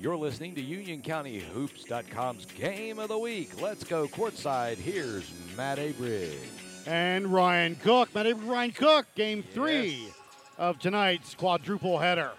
[0.00, 3.60] You're listening to UnionCountyHoops.com's Game of the Week.
[3.60, 4.76] Let's go courtside.
[4.78, 6.38] Here's Matt Abridge.
[6.86, 8.14] And Ryan Cook.
[8.14, 10.12] Matt Abridge, Ryan Cook, game three Yes.
[10.56, 12.30] of tonight's quadruple header.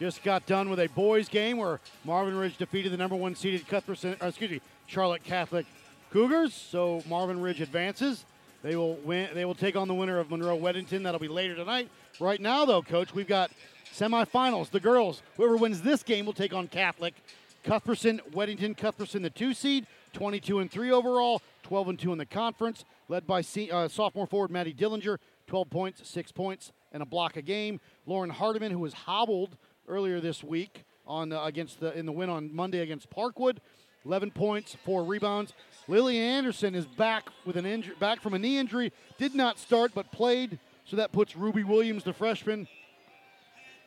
[0.00, 3.68] Just got done with a boys game where Marvin Ridge defeated the number one seeded
[3.68, 5.66] Cuthbertson, or excuse me, Charlotte Catholic
[6.10, 6.54] Cougars.
[6.54, 8.24] So Marvin Ridge advances.
[8.62, 9.28] They will win.
[9.34, 11.02] They will take on the winner of Monroe Weddington.
[11.02, 11.90] That'll be later tonight.
[12.18, 13.50] Right now, though, Coach, we've got
[13.94, 14.70] semifinals.
[14.70, 15.22] The girls.
[15.36, 17.14] Whoever wins this game will take on Catholic.
[17.62, 22.26] Cuthbertson, Weddington, Cuthbertson, the two seed, 22 and three overall, 12 and two in the
[22.26, 27.06] conference, led by se- uh, sophomore forward Maddie Dillinger, 12 points, six points, and a
[27.06, 27.80] block a game.
[28.04, 29.56] Lauren Hardiman, who was hobbled
[29.88, 33.58] earlier this week on uh, against the in the win on Monday against Parkwood,
[34.04, 35.54] 11 points, four rebounds.
[35.88, 38.92] Lily Anderson is back with an injury, back from a knee injury.
[39.18, 40.58] Did not start, but played.
[40.84, 42.68] So that puts Ruby Williams, the freshman,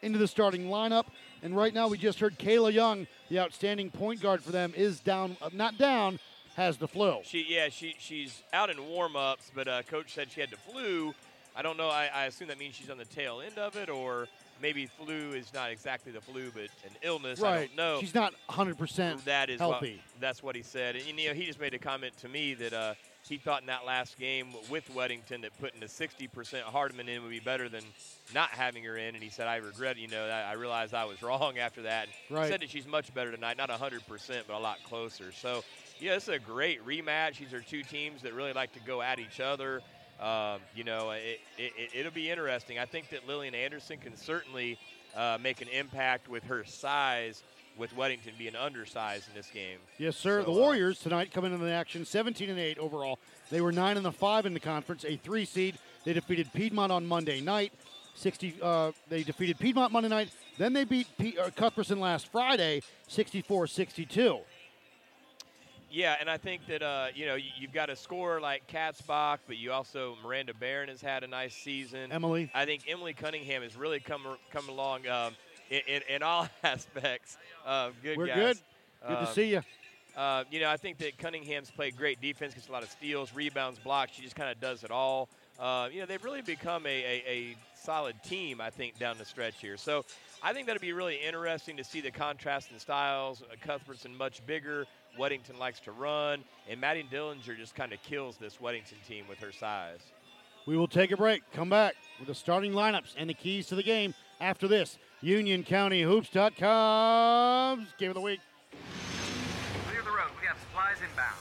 [0.01, 1.05] into the starting lineup.
[1.43, 4.99] And right now, we just heard Kayla Young, the outstanding point guard for them, is
[4.99, 6.19] down, uh, not down,
[6.55, 7.19] has the flu.
[7.23, 11.13] She yeah she she's out in warm-ups, but uh, coach said she had the flu.
[11.55, 11.89] I don't know.
[11.89, 14.27] I, I assume that means she's on the tail end of it, or
[14.61, 17.41] maybe flu is not exactly the flu, but an illness.
[17.41, 17.67] I right.
[17.67, 17.99] don't know.
[17.99, 19.93] She's not 100% That is healthy.
[19.93, 20.95] What, that's what he said.
[20.95, 22.93] And you know, he just made a comment to me that uh,
[23.27, 27.31] he thought in that last game with Weddington that putting a 60% Hardman in would
[27.31, 27.83] be better than
[28.33, 29.15] not having her in.
[29.15, 32.07] And he said, I regret, you know, I realized I was wrong after that.
[32.29, 32.49] And Right.
[32.49, 34.01] Said that she's much better tonight, not 100%,
[34.47, 35.31] but a lot closer.
[35.31, 35.63] So,
[35.99, 37.39] yeah, this is a great rematch.
[37.39, 39.81] These are two teams that really like to go at each other.
[40.19, 42.79] Um, you know, it, it, it, it'll be interesting.
[42.79, 44.77] I think that Lillian Anderson can certainly
[45.15, 47.43] uh, make an impact with her size,
[47.77, 49.77] with Weddington being undersized in this game.
[49.97, 50.41] Yes, sir.
[50.41, 53.19] So, the uh, Warriors tonight coming into the action, 17 and 8 overall.
[53.49, 55.77] They were 9 and the 5 in the conference, a 3 seed.
[56.03, 57.73] They defeated Piedmont on Monday night.
[58.15, 60.29] 60 uh, they defeated Piedmont Monday night.
[60.57, 64.39] Then they beat P- uh, Cuthbertson last Friday, 64-62.
[65.89, 69.37] Yeah, and I think that uh, you know you, you've got a scorer like Katzbach,
[69.47, 72.11] but you also Miranda Barron has had a nice season.
[72.11, 72.51] Emily.
[72.53, 75.33] I think Emily Cunningham has really come come along um,
[75.69, 77.37] in, in, in all aspects.
[77.65, 78.35] Uh, good We're guys.
[78.35, 78.57] good.
[79.07, 79.61] Good to Um, see you.
[80.15, 83.33] Uh, you know, I think that Cunningham's played great defense, gets a lot of steals,
[83.35, 84.13] rebounds, blocks.
[84.13, 85.29] She just kind of does it all.
[85.59, 89.25] Uh, you know, they've really become a, a, a solid team, I think, down the
[89.25, 89.77] stretch here.
[89.77, 90.05] So
[90.41, 93.43] I think that'll be really interesting to see the contrast in styles.
[93.43, 94.85] Uh, Cuthbertson much bigger.
[95.19, 96.43] Weddington likes to run.
[96.69, 99.99] And Maddie Dillinger just kind of kills this Weddington team with her size.
[100.65, 101.41] We will take a break.
[101.53, 104.97] Come back with the starting lineups and the keys to the game after this.
[105.23, 108.39] UnionCountyHoops.com's Game of the Week.
[109.87, 110.29] Clear the road.
[110.39, 111.35] We have supplies inbound.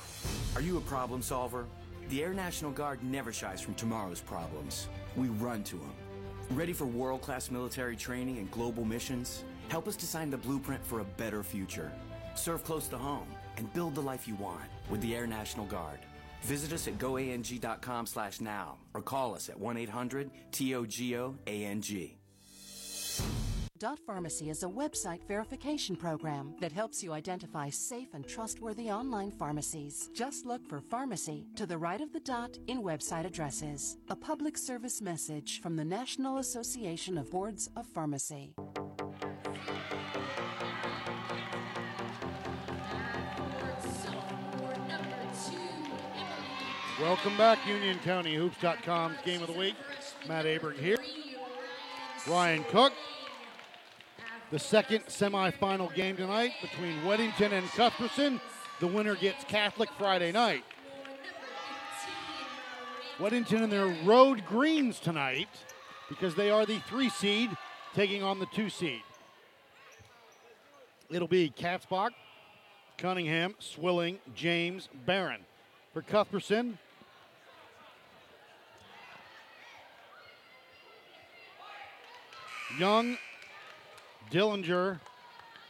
[0.55, 1.67] Are you a problem solver?
[2.09, 4.89] The Air National Guard never shies from tomorrow's problems.
[5.17, 5.93] We run to them.
[6.53, 9.45] Ready for world class military training and global missions?
[9.69, 11.91] Help us design the blueprint for a better future.
[12.35, 13.27] Serve close to home
[13.57, 15.99] and build the life you want with the Air National Guard.
[16.43, 22.17] Visit us at goang.com slash now or call us at 1 800 TOGO-ANG.
[23.79, 29.31] Dot Pharmacy is a website verification program that helps you identify safe and trustworthy online
[29.31, 30.09] pharmacies.
[30.15, 33.99] Just look for pharmacy to the right of the dot in website addresses.
[34.09, 38.55] A public service message from the National Association of Boards of Pharmacy.
[46.99, 49.75] Welcome back, UnionCountyHoops.com's Game of the Week.
[50.27, 50.97] Matt Abring here.
[52.27, 52.95] Ryan Cook.
[54.53, 58.41] The second semifinal game tonight between Weddington and Cuthbertson.
[58.79, 60.63] The winner gets Catholic Friday night.
[63.19, 65.49] Weddington in their road greens tonight
[66.09, 67.51] because they are the three seed
[67.95, 69.03] taking on the two seed.
[71.11, 72.11] It'll be Katzbach,
[72.99, 75.41] Cunningham, Swilling, James, Barron.
[75.93, 76.79] For Cuthbertson,
[82.79, 83.17] Young,
[84.31, 84.99] Dillinger,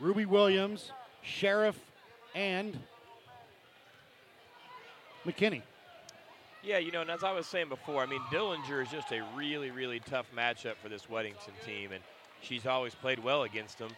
[0.01, 0.93] Ruby Williams,
[1.23, 1.79] Sheriff,
[2.35, 2.79] and
[5.27, 5.63] McKinney.
[6.63, 9.25] Yeah, you know, and as I was saying before, I mean, Dillinger is just a
[9.37, 12.03] really, really tough matchup for this Weddington team, and
[12.41, 13.91] she's always played well against them.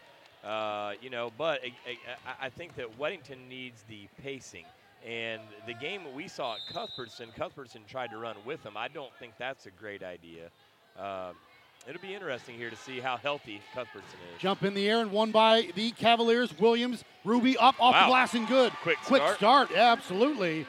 [0.45, 1.97] Uh, you know, but I,
[2.27, 4.65] I, I think that Weddington needs the pacing.
[5.07, 8.77] And the game we saw at Cuthbertson, Cuthbertson tried to run with them.
[8.77, 10.51] I don't think that's a great idea.
[10.99, 11.37] Um,
[11.87, 14.41] it'll be interesting here to see how healthy Cuthbertson is.
[14.41, 16.57] Jump in the air and won by the Cavaliers.
[16.59, 18.01] Williams, Ruby up off Wow.
[18.03, 18.73] the glass and good.
[18.83, 19.37] Quick Quick start.
[19.37, 19.71] start.
[19.73, 20.67] Yeah, absolutely.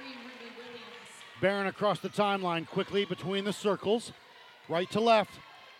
[1.41, 4.11] Barron across the timeline quickly between the circles,
[4.67, 5.31] right to left.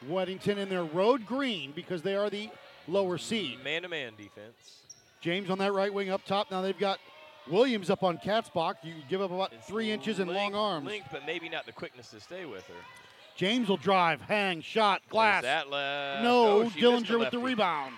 [0.07, 2.49] Weddington in their road green because they are the
[2.87, 3.61] lower seed.
[3.63, 4.83] Man-to-man defense.
[5.19, 6.49] James on that right wing up top.
[6.49, 6.99] Now they've got
[7.49, 8.75] Williams up on Katzbach.
[8.83, 10.87] You give up about It's three inches and long arms.
[10.87, 12.73] Length, but maybe not the quickness to stay with her.
[13.39, 15.43] James will drive, hang, shot, glass.
[15.43, 16.23] That left.
[16.23, 17.95] No, Oh, Dillinger with the rebound.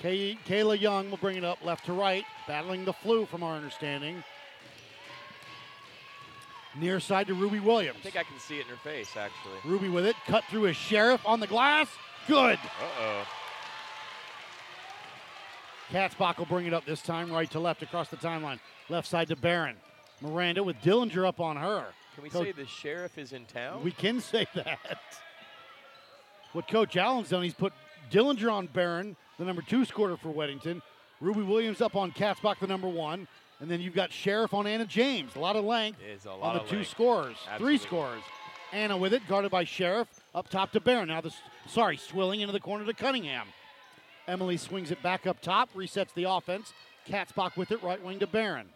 [0.00, 3.54] Kay- Kayla Young will bring it up left to right, battling the flu from our
[3.54, 4.24] understanding.
[6.74, 7.98] Near side to Ruby Williams.
[8.00, 9.58] I think I can see it in her face, actually.
[9.62, 11.88] Ruby with it, cut through a sheriff on the glass.
[12.26, 12.58] Good.
[12.58, 13.24] Uh-oh.
[15.90, 18.60] Katzbach will bring it up this time, right to left across the timeline.
[18.88, 19.76] Left side to Barron.
[20.22, 21.88] Miranda with Dillinger up on her.
[22.14, 23.82] Can we Coach- say the sheriff is in town?
[23.82, 24.98] We can say that.
[26.52, 27.72] What Coach Allen's done, he's put
[28.10, 30.80] Dillinger on Barron, the number two scorer for Weddington.
[31.20, 33.26] Ruby Williams up on Katzbach, the number one.
[33.60, 35.34] And then you've got Sheriff on Anna James.
[35.36, 36.90] A lot of length a on the of two length.
[36.90, 37.36] scorers.
[37.48, 37.78] Absolutely.
[37.78, 38.22] Three scorers.
[38.72, 40.08] Anna with it, guarded by Sheriff.
[40.34, 41.08] Up top to Barron.
[41.08, 41.32] Now, the,
[41.66, 43.46] sorry, swilling into the corner to Cunningham.
[44.26, 46.72] Emily swings it back up top, resets the offense.
[47.08, 48.66] Katzbach with it, right wing to Barron.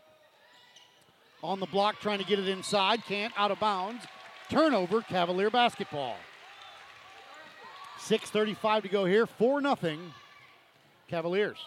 [1.43, 3.05] On the block, trying to get it inside.
[3.05, 4.05] Can't, out of bounds.
[4.51, 6.17] Turnover, Cavalier basketball.
[8.01, 9.27] 6.35 to go here.
[9.27, 10.01] 4 nothing,
[11.09, 11.59] Cavaliers.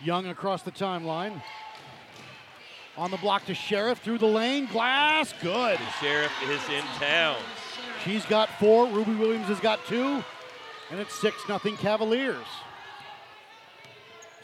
[0.00, 1.42] Young across the timeline.
[2.96, 4.66] On the block to Sheriff through the lane.
[4.66, 5.78] Glass, good.
[5.78, 7.36] The sheriff is in town.
[8.04, 8.86] She's got four.
[8.86, 10.22] Ruby Williams has got two.
[10.90, 12.46] And it's 6 nothing Cavaliers.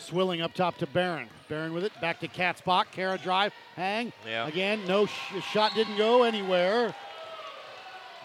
[0.04, 1.28] Swilling up top to Barron.
[1.48, 1.92] Barron with it.
[2.00, 2.86] Back to Katzbach.
[2.92, 3.52] Kara drive.
[3.76, 4.12] Hang.
[4.26, 4.46] Yeah.
[4.46, 5.12] Again, no sh-
[5.52, 6.94] shot didn't go anywhere.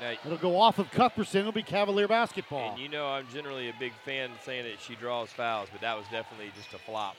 [0.01, 1.41] Now, It'll go off of Cuthbertson.
[1.41, 2.71] It'll be Cavalier basketball.
[2.71, 5.97] and you know I'm generally a big fan saying that she draws fouls, but that
[5.97, 7.17] was definitely just a flop.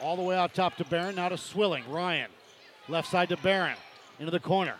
[0.00, 1.14] All the way out top to Barron.
[1.16, 1.84] Now to Swilling.
[1.90, 2.30] Ryan.
[2.88, 3.76] Left side to Barron.
[4.18, 4.74] Into the corner.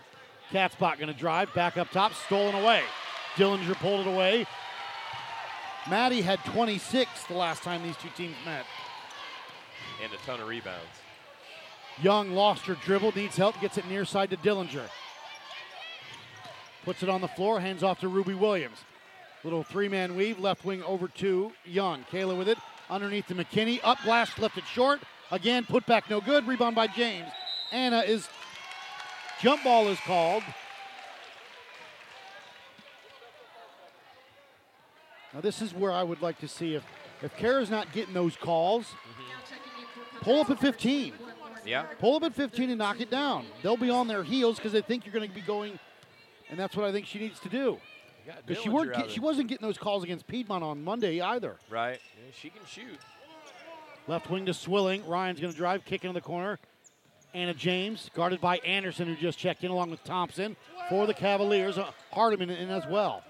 [0.51, 1.53] Katzbach going to drive.
[1.53, 2.13] Back up top.
[2.13, 2.81] Stolen away.
[3.35, 4.45] Dillinger pulled it away.
[5.89, 8.65] Maddie had 26 the last time these two teams met.
[10.03, 10.83] And a ton of rebounds.
[12.01, 14.89] Young lost her dribble, needs help, gets it near side to Dillinger.
[16.83, 18.79] Puts it on the floor, hands off to Ruby Williams.
[19.45, 22.03] Little three man weave, left wing over to Young.
[22.11, 22.57] Kayla with it,
[22.89, 23.79] underneath to McKinney.
[23.81, 24.99] Up blast, left it short.
[25.31, 26.45] Again, put back no good.
[26.47, 27.29] Rebound by James.
[27.71, 28.27] Anna is,
[29.41, 30.43] jump ball is called.
[35.33, 36.83] Now, this is where I would like to see if,
[37.21, 39.42] if Kara's not getting those calls, mm-hmm.
[40.23, 41.13] Pull up at 15.
[41.65, 41.83] Yeah.
[41.99, 43.45] Pull up at 15 and knock it down.
[43.61, 45.79] They'll be on their heels because they think you're going to be going,
[46.49, 47.77] and that's what I think she needs to do.
[48.45, 51.57] Because she weren't, get, she wasn't getting those calls against Piedmont on Monday either.
[51.69, 51.99] Right.
[52.17, 52.99] Yeah, she can shoot.
[54.07, 55.05] Left wing to Swilling.
[55.05, 56.59] Ryan's going to drive, kick into the corner.
[57.33, 60.55] Anna James, guarded by Anderson, who just checked in along with Thompson
[60.89, 61.77] for the Cavaliers.
[61.77, 63.23] Uh, Hardiman in as well.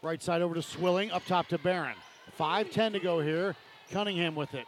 [0.00, 1.96] Right side over to Swilling, up top to Barron.
[2.38, 3.56] 5-10 to go here.
[3.90, 4.66] Cunningham with it.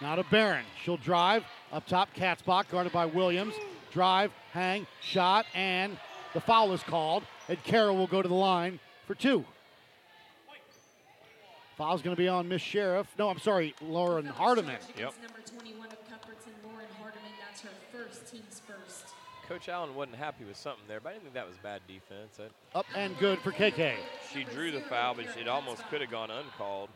[0.00, 0.64] Now to Barron.
[0.82, 1.44] She'll drive.
[1.72, 3.54] Up top, Katzbach, guarded by Williams.
[3.92, 5.96] Drive, hang, shot, and
[6.34, 7.24] the foul is called.
[7.48, 9.44] And Kara will go to the line for two.
[11.76, 13.06] Foul's going to be on Miss Sheriff.
[13.18, 14.78] No, I'm sorry, Lauren Hardiman.
[14.98, 15.14] Yep.
[15.22, 17.30] Number 21 of Cuthbertson, Lauren Hardiman.
[17.46, 19.04] That's her first, team's first.
[19.48, 22.36] Coach Allen wasn't happy with something there, but I didn't think that was bad defense.
[22.36, 23.94] That, Up and good for KK.
[24.32, 26.90] she drew the foul, but it almost could have gone uncalled.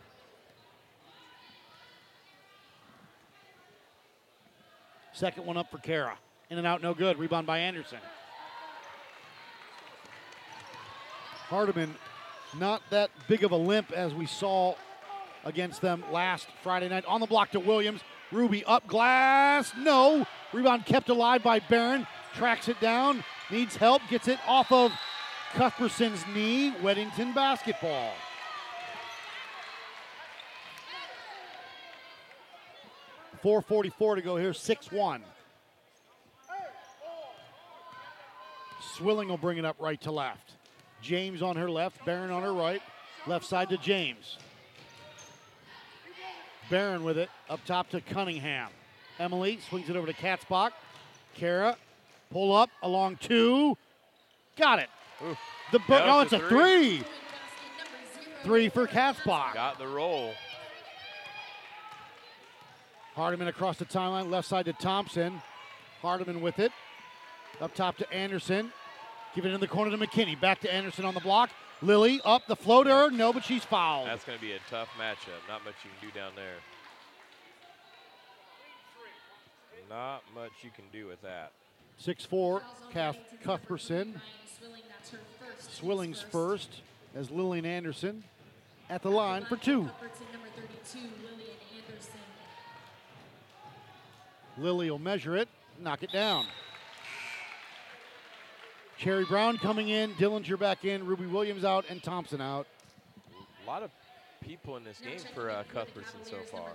[5.22, 6.18] Second one up for Kara.
[6.50, 7.16] In and out, no good.
[7.16, 8.00] Rebound by Anderson.
[11.48, 11.94] Hardiman,
[12.58, 14.74] not that big of a limp as we saw
[15.44, 17.04] against them last Friday night.
[17.04, 18.00] On the block to Williams.
[18.32, 19.70] Ruby up glass.
[19.78, 20.26] No.
[20.52, 22.04] Rebound kept alive by Barron.
[22.34, 23.22] Tracks it down.
[23.48, 24.02] Needs help.
[24.10, 24.90] Gets it off of
[25.52, 26.72] Cuthbertson's knee.
[26.82, 28.10] Weddington basketball.
[33.42, 34.54] Four forty-four to go here.
[34.54, 35.22] Six one.
[38.94, 40.52] Swilling will bring it up right to left.
[41.00, 42.82] James on her left, Barron on her right.
[43.26, 44.38] Left side to James.
[46.70, 48.68] Barron with it up top to Cunningham.
[49.18, 50.70] Emily swings it over to Katzbach.
[51.34, 51.76] Kara,
[52.30, 53.76] pull up along two.
[54.56, 54.88] Got it.
[55.72, 57.02] The bu- no, it's a a three.
[58.44, 59.54] Three for Katzbach.
[59.54, 60.32] Got the roll.
[63.14, 65.42] Hardiman across the timeline, left side to Thompson.
[66.00, 66.72] Hardiman with it.
[67.60, 68.72] Up top to Anderson.
[69.34, 70.38] Give it in the corner to McKinney.
[70.40, 71.50] Back to Anderson on the block.
[71.80, 73.10] Lily up the floater.
[73.10, 74.08] No, but she's fouled.
[74.08, 75.48] That's going to be a tough matchup.
[75.48, 76.56] Not much you can do down there.
[79.90, 81.52] Not much you can do with that.
[82.02, 84.20] 6'4, Kath Cuthbertson.
[84.58, 85.76] Swilling, that's her first.
[85.76, 86.80] Swilling's first
[87.14, 88.24] as Lillian Anderson
[88.88, 89.90] at the line for two.
[94.56, 94.64] Cuthbertson, number 32, Lillian Anderson.
[94.64, 95.48] Lily will measure it,
[95.80, 96.46] knock it down.
[98.98, 102.66] Cherry Brown coming in, Dillinger back in, Ruby Williams out, and Thompson out.
[103.64, 103.90] A lot of
[104.40, 106.70] people in this game for uh, Cuthbertson so far.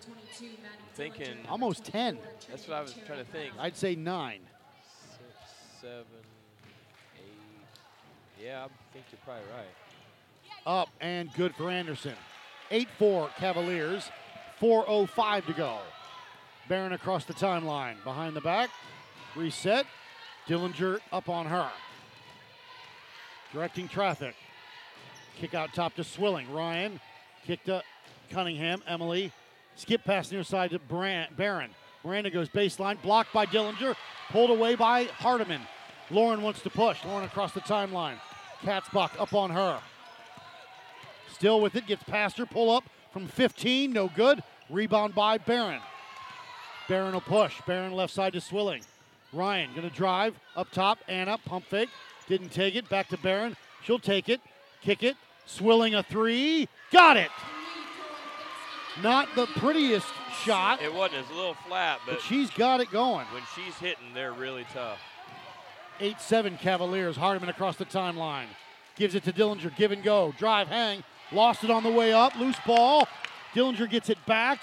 [0.96, 2.18] Thinking Almost 10.
[2.50, 3.54] That's what I was trying to think.
[3.60, 4.42] I'd say nine.
[5.12, 6.06] Six, seven,
[7.18, 8.44] eight.
[8.44, 9.68] Yeah, I think you're probably right.
[10.66, 12.16] Up and good for Anderson.
[12.72, 14.10] 8 4 Cavaliers,
[14.60, 15.80] 4.05 to go.
[16.68, 17.96] Barron across the timeline.
[18.04, 18.70] Behind the back,
[19.36, 19.86] reset.
[20.48, 21.70] Dillinger up on her.
[23.54, 24.36] Directing traffic.
[25.40, 26.52] Kick out top to Swilling.
[26.52, 27.00] Ryan
[27.46, 27.82] kick to
[28.30, 28.82] Cunningham.
[28.88, 29.32] Emily
[29.76, 31.72] skip pass near side to Brand, Barron.
[32.04, 33.96] Miranda goes baseline, blocked by Dillinger,
[34.30, 35.62] pulled away by Hardiman.
[36.10, 37.04] Lauren wants to push.
[37.06, 38.16] Lauren across the timeline.
[38.62, 39.80] Katzbach up on her.
[41.34, 44.42] Still with it, gets past her, pull up from 15, no good.
[44.70, 45.82] Rebound by Barron.
[46.88, 47.60] Barron will push.
[47.66, 48.82] Barron left side to Swilling.
[49.34, 51.00] Ryan gonna drive up top.
[51.08, 51.90] Anna pump fake,
[52.28, 52.88] didn't take it.
[52.90, 53.56] Back to Barron.
[53.84, 54.42] She'll take it,
[54.82, 55.16] kick it.
[55.46, 57.32] Swilling a three, got it.
[59.04, 60.08] Not the prettiest
[60.44, 61.22] shot, It wasn't.
[61.22, 63.28] It's a little flat, but, but she's got it going.
[63.28, 65.00] when she's hitting, they're really tough.
[66.00, 67.16] 8 7 Cavaliers.
[67.16, 68.46] Hardiman across the timeline.
[68.96, 69.76] Gives it to Dillinger.
[69.76, 70.34] Give and go.
[70.38, 71.04] Drive, hang.
[71.32, 72.36] Lost it on the way up.
[72.40, 73.08] Loose ball.
[73.54, 74.60] Dillinger gets it back.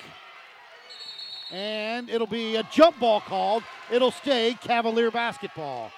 [1.50, 3.62] And it'll be a jump ball called.
[3.90, 5.90] It'll stay Cavalier basketball.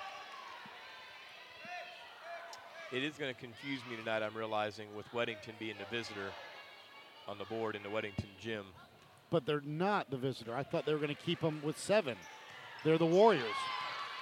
[2.93, 6.31] It is going to confuse me tonight, I'm realizing, with Weddington being the visitor
[7.27, 8.65] on the board in the Weddington gym.
[9.31, 10.55] But they're not the visitor.
[10.55, 12.17] I thought they were going to keep them with seven.
[12.85, 13.43] They're the Warriors.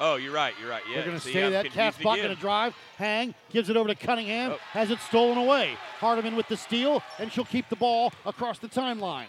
[0.01, 0.55] Oh, you're right.
[0.61, 0.83] You're right.
[0.89, 0.97] Yeah.
[0.97, 1.67] They're going to stay that.
[1.67, 2.01] again.
[2.03, 4.59] going to drive, hang, gives it over to Cunningham, Oh.
[4.73, 5.77] has it stolen away.
[6.01, 9.27] Hardiman with the steal, and she'll keep the ball across the timeline.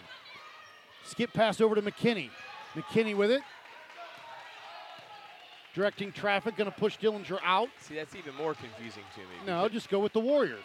[1.06, 2.30] Skip pass over to McKinney.
[2.74, 3.42] McKinney with it.
[5.74, 7.68] Directing traffic, going to push Dillinger out.
[7.80, 9.26] See, that's even more confusing to me.
[9.46, 10.64] No, just go with the Warriors.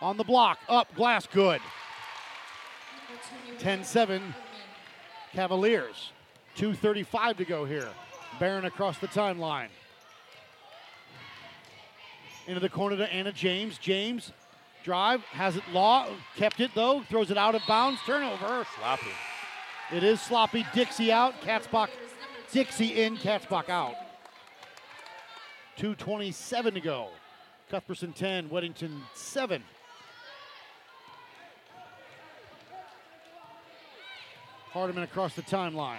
[0.00, 1.60] On the block, up, glass, good.
[3.60, 4.34] 10 7,
[5.32, 6.10] Cavaliers.
[6.56, 7.88] 2.35 to go here.
[8.40, 9.68] Barron across the timeline.
[12.46, 13.78] Into the corner to Anna James.
[13.78, 14.32] James,
[14.82, 18.66] drive, has it law, kept it though, throws it out of bounds, turnover.
[18.76, 19.06] sloppy.
[19.92, 20.66] It is sloppy.
[20.74, 21.88] Dixie out, Katzbach.
[22.50, 23.94] Dixie in, Katzbach out.
[25.78, 27.08] 2.27 to go.
[27.70, 29.62] Cuthbertson 10, Weddington 7.
[34.72, 35.98] Hardiman across the timeline.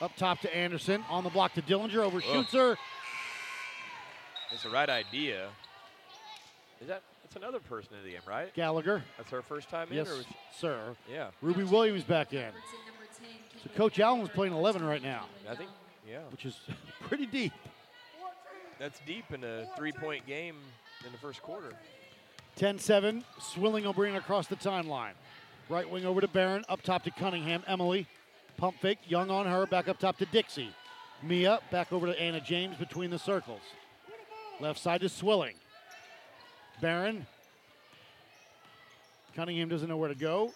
[0.00, 1.04] Up top to Anderson.
[1.10, 1.98] On the block to Dillinger.
[1.98, 2.76] Overshoots her.
[4.52, 5.48] It's the right idea.
[6.80, 7.02] Is that?
[7.24, 8.52] It's another person in the game, right?
[8.54, 9.04] Gallagher.
[9.16, 10.26] That's her first time Yes, in, or was
[10.56, 10.80] sir.
[11.08, 11.28] yeah?
[11.42, 12.48] Ruby Williams back in.
[13.62, 15.70] So Coach Allen's playing 11 right now, I think
[16.08, 16.20] yeah.
[16.30, 16.58] which is
[17.02, 17.52] pretty deep.
[18.78, 20.56] That's deep in a three-point game
[21.04, 21.74] in the first quarter.
[22.56, 23.24] 10 7.
[23.38, 25.12] Swilling will bring it across the timeline.
[25.68, 26.64] Right wing over to Barron.
[26.68, 27.62] Up top to Cunningham.
[27.66, 28.06] Emily.
[28.56, 28.98] Pump fake.
[29.06, 29.66] Young on her.
[29.66, 30.70] Back up top to Dixie.
[31.22, 31.60] Mia.
[31.70, 33.60] Back over to Anna James between the circles.
[34.60, 35.54] Left side to Swilling.
[36.80, 37.26] Barron.
[39.36, 40.52] Cunningham doesn't know where to go.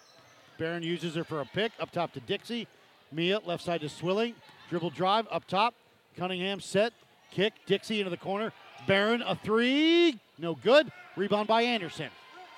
[0.58, 1.73] Barron uses her for a pick.
[1.78, 2.66] Up top to Dixie.
[3.14, 3.40] Mia.
[3.44, 4.35] Left side to Swilling.
[4.71, 5.26] Dribble drive.
[5.30, 5.75] Up top.
[6.16, 6.92] Cunningham set.
[7.30, 7.54] Kick.
[7.66, 8.52] Dixie into the corner.
[8.87, 10.18] Barron a three.
[10.38, 10.90] No good.
[11.16, 12.09] Rebound by Anderson.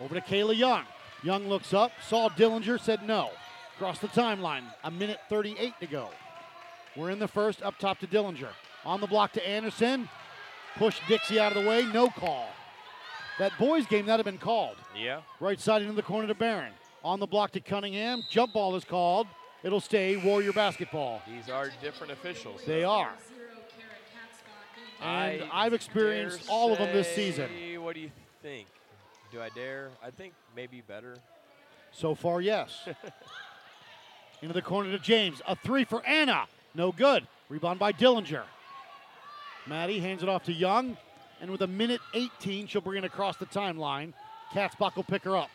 [0.00, 0.84] Over to Kayla Young.
[1.22, 3.30] Young looks up, saw Dillinger, said no.
[3.76, 4.62] Across the timeline.
[4.84, 6.08] A minute 38 to go.
[6.94, 8.48] We're in the first, up top to Dillinger.
[8.84, 10.08] On the block to Anderson.
[10.76, 12.48] Push Dixie out of the way, no call.
[13.38, 14.76] That boys game, that have been called.
[14.96, 15.20] Yeah.
[15.40, 16.72] Right side into the corner to Barron.
[17.02, 18.22] On the block to Cunningham.
[18.30, 19.26] Jump ball is called.
[19.62, 21.22] It'll stay Warrior basketball.
[21.26, 22.60] These are different officials.
[22.66, 23.12] They are.
[25.02, 27.50] And I've experienced all of them this season.
[27.80, 28.10] What do you
[28.42, 28.66] think?
[29.32, 29.90] Do I dare?
[30.02, 31.16] I think maybe better.
[31.92, 32.88] So far, yes.
[34.42, 35.40] Into the corner to James.
[35.46, 36.46] A three for Anna.
[36.74, 37.26] No good.
[37.48, 38.44] Rebound by Dillinger.
[39.66, 40.96] Maddie hands it off to Young.
[41.40, 44.12] And with a minute 18, she'll bring it across the timeline.
[44.52, 45.50] Katzbach will pick her up.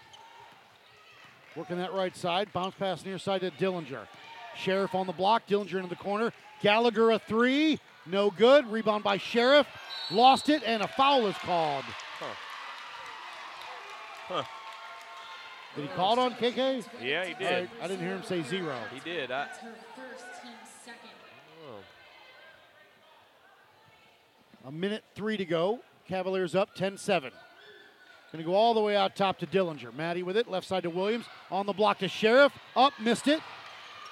[1.55, 2.51] Working that right side.
[2.53, 4.07] Bounce pass near side to Dillinger.
[4.55, 5.47] Sheriff on the block.
[5.47, 6.31] Dillinger into the corner.
[6.61, 7.79] Gallagher a three.
[8.05, 8.67] No good.
[8.71, 9.67] Rebound by Sheriff.
[10.09, 11.83] Lost it, and a foul is called.
[12.19, 12.25] Huh.
[14.27, 14.43] Huh.
[15.75, 16.85] Did he call it on KK?
[17.01, 17.69] Yeah, he did.
[17.69, 18.75] right, I didn't hear him say zero.
[18.93, 19.31] He did.
[19.31, 20.51] I, her first team
[20.83, 21.11] second.
[21.65, 21.79] oh.
[24.67, 25.79] A minute three to go.
[26.07, 27.31] Cavaliers up 10 7.
[28.31, 29.93] Going to go all the way out top to Dillinger.
[29.93, 30.49] Maddie with it.
[30.49, 31.25] Left side to Williams.
[31.49, 32.53] On the block to Sheriff.
[32.75, 33.41] Up, missed it.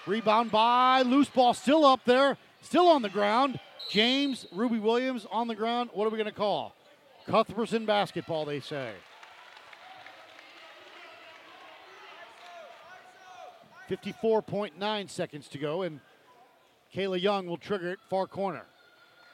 [0.05, 1.53] Rebound by loose ball.
[1.53, 2.37] Still up there.
[2.61, 3.59] Still on the ground.
[3.89, 5.89] James, Ruby Williams on the ground.
[5.93, 6.75] What are we going to call?
[7.27, 8.91] Cuthbertson basketball, they say.
[13.89, 15.99] 54.9 seconds to go, and
[16.93, 18.65] Kayla Young will trigger it far corner.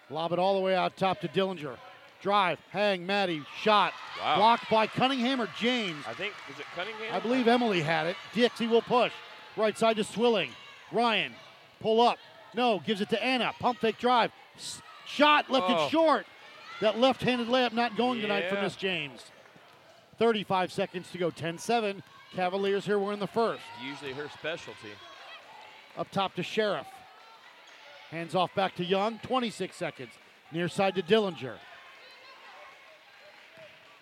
[0.10, 1.76] Lob it all the way out top to Dillinger.
[2.22, 3.94] Drive, hang, Maddie, shot.
[4.20, 4.38] Wow.
[4.38, 6.04] Blocked by Cunningham or James.
[6.08, 7.14] I think was it Cunningham?
[7.14, 8.16] I believe Emily had it.
[8.34, 9.12] Dixie will push.
[9.58, 10.50] Right side to Swilling.
[10.92, 11.34] Ryan,
[11.80, 12.18] pull up.
[12.56, 13.54] No, gives it to Anna.
[13.60, 14.32] Pump fake drive.
[14.56, 15.86] S- shot, left Oh.
[15.86, 16.26] it short.
[16.82, 19.22] That left handed layup not going tonight for Miss James.
[20.18, 21.30] 35 seconds to go.
[21.30, 22.02] 10 7.
[22.34, 22.98] Cavaliers here.
[23.00, 23.62] We're in the first.
[23.84, 24.90] Usually her specialty.
[25.98, 26.88] Up top to Sheriff.
[28.12, 29.20] Hands off back to Young.
[29.20, 30.12] 26 seconds.
[30.52, 31.56] Near side to Dillinger.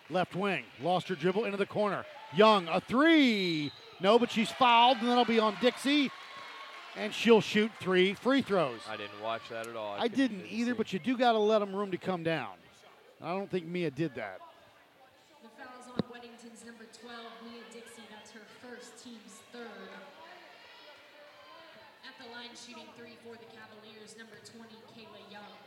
[0.09, 0.63] Left wing.
[0.81, 2.05] Lost her dribble into the corner.
[2.35, 3.71] Young, a three.
[4.01, 6.11] No, but she's fouled, and that'll be on Dixie.
[6.95, 8.81] And she'll shoot three free throws.
[8.87, 9.95] I didn't watch that at all.
[9.97, 12.53] I didn't either, but you do got to let them room to come down.
[13.21, 14.39] I don't think Mia did that.
[15.41, 17.17] The foul's on Weddington's number 12,
[17.47, 18.03] Mia Dixie.
[18.11, 19.89] That's her first, team's third.
[22.03, 25.62] At the line, shooting three for the Cavaliers, number 20, Kayla Young.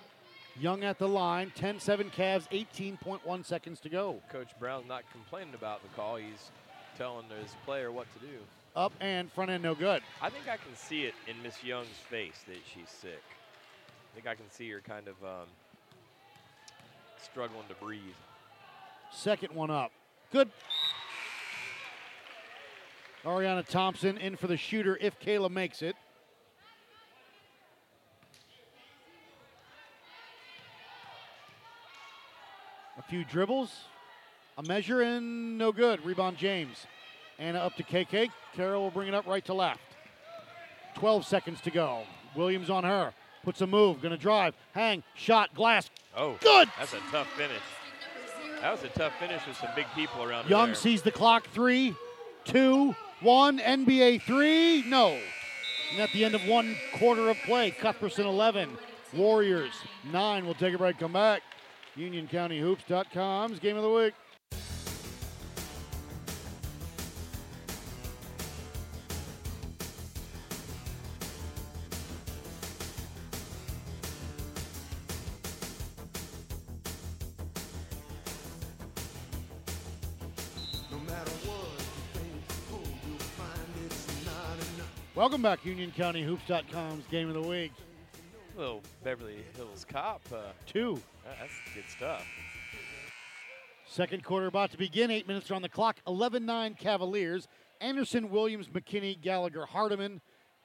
[0.58, 1.52] Young at the line.
[1.54, 4.20] 10 7 Cavs, 18.1 seconds to go.
[4.30, 6.16] Coach Brown's not complaining about the call.
[6.16, 6.50] He's
[6.96, 8.38] telling his player what to do.
[8.74, 10.02] Up and front end, no good.
[10.20, 13.22] I think I can see it in Miss Young's face that she's sick.
[13.22, 15.48] I think I can see her kind of um,
[17.22, 18.00] struggling to breathe.
[19.12, 19.92] Second one up.
[20.32, 20.50] Good.
[23.24, 25.96] Ariana Thompson in for the shooter if Kayla makes it.
[33.08, 33.72] Few dribbles,
[34.58, 36.04] a measure, and no good.
[36.04, 36.86] Rebound James.
[37.38, 38.30] Anna up to KK.
[38.54, 39.80] Kara will bring it up right to left.
[40.96, 42.02] 12 seconds to go.
[42.34, 43.12] Williams on her.
[43.44, 44.02] Puts a move.
[44.02, 44.54] Gonna drive.
[44.72, 45.02] Hang.
[45.14, 45.54] Shot.
[45.54, 45.88] Glass.
[46.16, 46.68] Oh, Good.
[46.78, 47.62] That's a tough finish.
[48.60, 51.46] That was a tough finish with some big people around Young sees the clock.
[51.48, 51.94] Three,
[52.44, 53.58] two, one.
[53.58, 54.82] NBA three.
[54.88, 55.16] No.
[55.92, 58.70] And at the end of one quarter of play, Cuthbertson 11,
[59.14, 59.72] Warriors
[60.10, 60.44] 9.
[60.44, 61.42] We'll take a break, come back.
[61.96, 64.12] UnionCountyHoops.com's game of the week.
[85.14, 87.72] Welcome back, UnionCountyHoops.com's game of the week.
[88.56, 90.22] Little Beverly Hills Cop.
[90.32, 91.00] Uh, Two.
[91.24, 92.24] that's good stuff.
[93.86, 95.10] Second quarter about to begin.
[95.10, 95.96] Eight minutes are on the clock.
[96.06, 97.48] 11 9 Cavaliers.
[97.82, 100.22] Anderson, Williams, McKinney, Gallagher, Hardiman,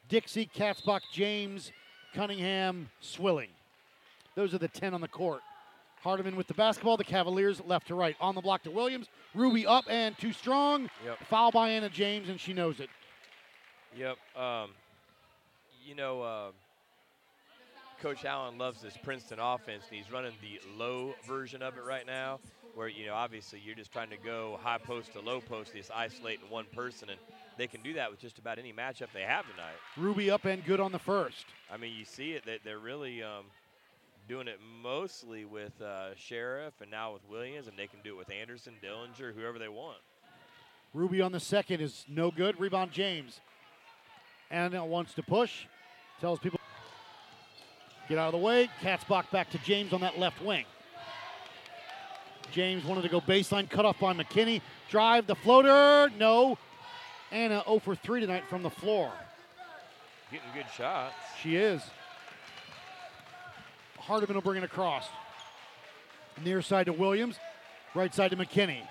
[0.08, 1.74] Dixie, Katzbach, James,
[2.14, 3.50] Cunningham, Swilling.
[4.36, 5.42] Those are the 10 on the court.
[6.02, 6.96] Hardiman with the basketball.
[6.96, 8.16] The Cavaliers left to right.
[8.22, 9.08] On the block to Williams.
[9.36, 10.90] Ruby up and too strong.
[11.06, 11.18] Yep.
[11.30, 12.90] Foul by Anna James, and she knows it.
[13.98, 14.18] Yep.
[14.38, 14.70] Um,
[15.86, 16.52] you know, uh,
[18.02, 22.08] Coach Allen loves this Princeton offense, and he's running the low version of it right
[22.08, 22.40] now,
[22.74, 25.92] where you know obviously you're just trying to go high post to low post, just
[25.92, 27.20] isolating one person, and
[27.60, 29.76] they can do that with just about any matchup they have tonight.
[29.98, 31.46] Ruby up and good on the first.
[31.72, 33.46] I mean, you see it that they're really um,
[34.28, 38.18] doing it mostly with uh, Sheriff and now with Williams, and they can do it
[38.18, 40.00] with Anderson, Dillinger, whoever they want.
[40.96, 42.60] Ruby on the second is no good.
[42.60, 43.42] Rebound James.
[44.50, 45.66] Anna wants to push.
[46.20, 46.61] Tells people
[48.12, 48.70] get out of the way.
[48.82, 50.66] Katzbach back to James on that left wing.
[52.52, 54.62] James wanted to go baseline, cut off by McKinney.
[54.90, 56.12] Drive the floater.
[56.20, 56.58] No.
[57.32, 59.14] Anna 0 for 3 tonight from the floor.
[60.30, 61.16] Getting good shots.
[61.42, 61.82] She is.
[63.98, 65.08] Hardiman will bring it across.
[66.44, 67.38] Near side to Williams,
[67.96, 68.82] right side to McKinney.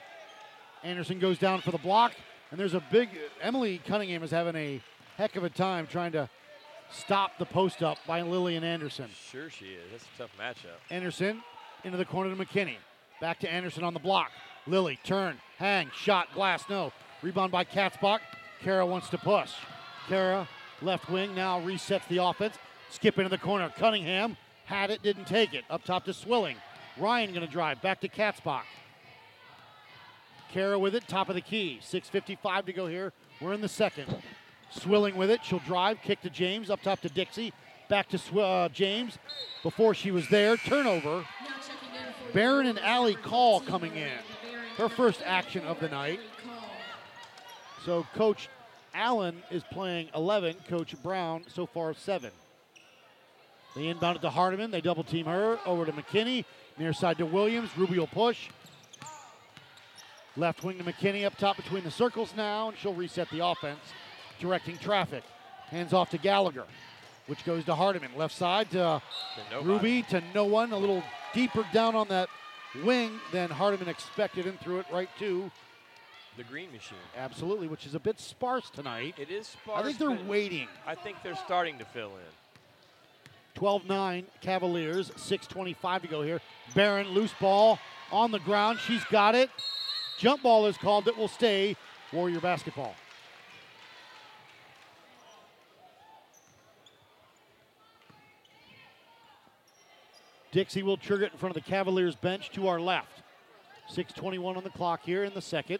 [0.83, 2.13] Anderson goes down for the block,
[2.51, 3.11] and there's a big.
[3.43, 4.81] Emily Cunningham is having a
[5.19, 6.31] heck of a time trying to
[6.93, 9.09] stop the post up by Lillian Anderson.
[9.31, 9.91] Sure, she is.
[9.93, 10.79] That's a tough matchup.
[10.91, 11.43] Anderson
[11.85, 12.77] into the corner to McKinney.
[13.21, 14.31] Back to Anderson on the block.
[14.67, 16.93] Lily, turn, hang, shot, glass, no.
[17.23, 18.21] Rebound by Katzbach.
[18.63, 19.53] Kara wants to push.
[20.09, 20.49] Kara,
[20.83, 22.57] left wing, now resets the offense.
[22.91, 23.73] Skip into the corner.
[23.77, 25.65] Cunningham had it, didn't take it.
[25.71, 26.57] Up top to Swilling.
[26.99, 27.81] Ryan going to drive.
[27.81, 28.63] Back to Katzbach.
[30.53, 31.81] Kara with it, top of the key.
[31.83, 33.13] 6.55 to go here.
[33.41, 34.15] We're in the second.
[34.71, 35.45] Swilling with it.
[35.45, 36.01] She'll drive.
[36.03, 36.71] Kick to James.
[36.71, 37.53] Up top to Dixie.
[37.89, 39.19] Back to uh, James.
[39.63, 40.57] Before she was there.
[40.57, 41.25] Turnover.
[42.33, 44.19] Barron and Allie Call coming in.
[44.77, 46.21] Her first action of the night.
[47.85, 48.49] So Coach
[48.95, 50.57] Allen is playing 11.
[50.69, 52.31] Coach Brown so far 7.
[53.77, 54.71] They inbound it to Hardiman.
[54.71, 55.59] They double team her.
[55.67, 56.45] Over to McKinney.
[56.79, 57.71] Near side to Williams.
[57.77, 58.49] Ruby will push.
[60.37, 63.81] Left wing to McKinney up top between the circles now, and she'll reset the offense,
[64.41, 65.23] directing traffic.
[65.69, 66.65] Hands off to Gallagher,
[67.27, 68.11] which goes to Hardiman.
[68.17, 69.01] Left side to
[69.51, 69.61] To.
[69.63, 70.73] Ruby to no one.
[70.73, 72.29] A little deeper down on that
[72.85, 75.51] wing than Hardiman expected and threw it right to.
[76.37, 76.99] The green machine.
[77.17, 79.15] Absolutely, which is a bit sparse tonight.
[79.19, 79.81] It is sparse.
[79.81, 80.69] I think they're waiting.
[80.87, 82.33] I think they're starting to fill in.
[83.55, 86.41] 12 9 Cavaliers, 6.25 to go here.
[86.75, 87.79] Barron, loose ball
[88.11, 88.79] on the ground.
[88.79, 89.51] She's got it.
[90.19, 91.09] Jump ball is called.
[91.09, 91.77] It will stay
[92.13, 92.95] Warrior basketball.
[100.53, 103.23] Dixie will trigger it in front of the Cavaliers bench to our left.
[103.93, 105.79] 6.21 on the clock here in the second.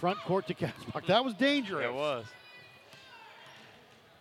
[0.00, 1.06] Front court to Katzbach.
[1.06, 1.84] That was dangerous.
[1.84, 2.24] It was.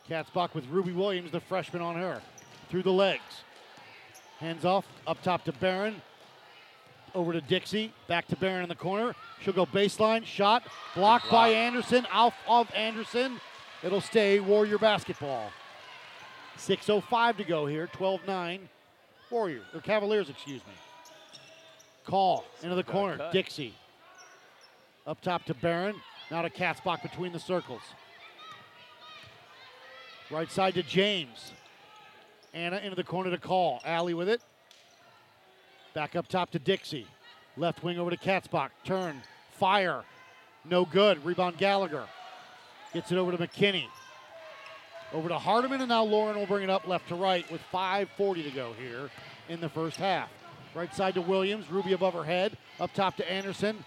[0.10, 2.22] Katzbach with Ruby Williams, the freshman, on her.
[2.70, 3.44] Through the legs.
[4.40, 6.02] Hands off, up top to Barron.
[7.14, 7.92] Over to Dixie.
[8.08, 9.16] Back to Barron in the corner.
[9.42, 10.26] She'll go baseline.
[10.26, 10.64] Shot.
[10.96, 12.08] Blocked by Anderson.
[12.12, 13.40] Out of Anderson.
[13.84, 15.52] It'll stay Warrior basketball.
[16.58, 17.88] 6.05 to go here.
[17.88, 18.70] 12 9.
[19.32, 19.62] Warrior.
[19.74, 20.74] Or Cavaliers, excuse me.
[22.06, 23.18] Call into the corner.
[23.18, 23.32] cut.
[23.32, 23.74] Dixie.
[25.08, 25.96] Up top to Barron.
[26.30, 27.82] Now to Katzbach between the circles.
[30.30, 31.52] Right side to James.
[32.54, 33.82] Anna into the corner to call.
[33.86, 34.42] Allie with it.
[35.94, 37.08] Back up top to Dixie.
[37.58, 38.70] Left wing over to Katzbach.
[38.86, 39.22] Turn.
[39.52, 40.04] Fire.
[40.64, 41.24] No good.
[41.26, 42.06] Rebound Gallagher.
[42.94, 43.86] Gets it over to McKinney.
[45.14, 48.46] Over to Hardiman, and now Lauren will bring it up left to right with 5.40
[48.46, 49.10] to go here
[49.50, 50.30] in the first half.
[50.74, 51.70] Right side to Williams.
[51.70, 52.58] Ruby above her head.
[52.80, 53.84] Up top to Anderson.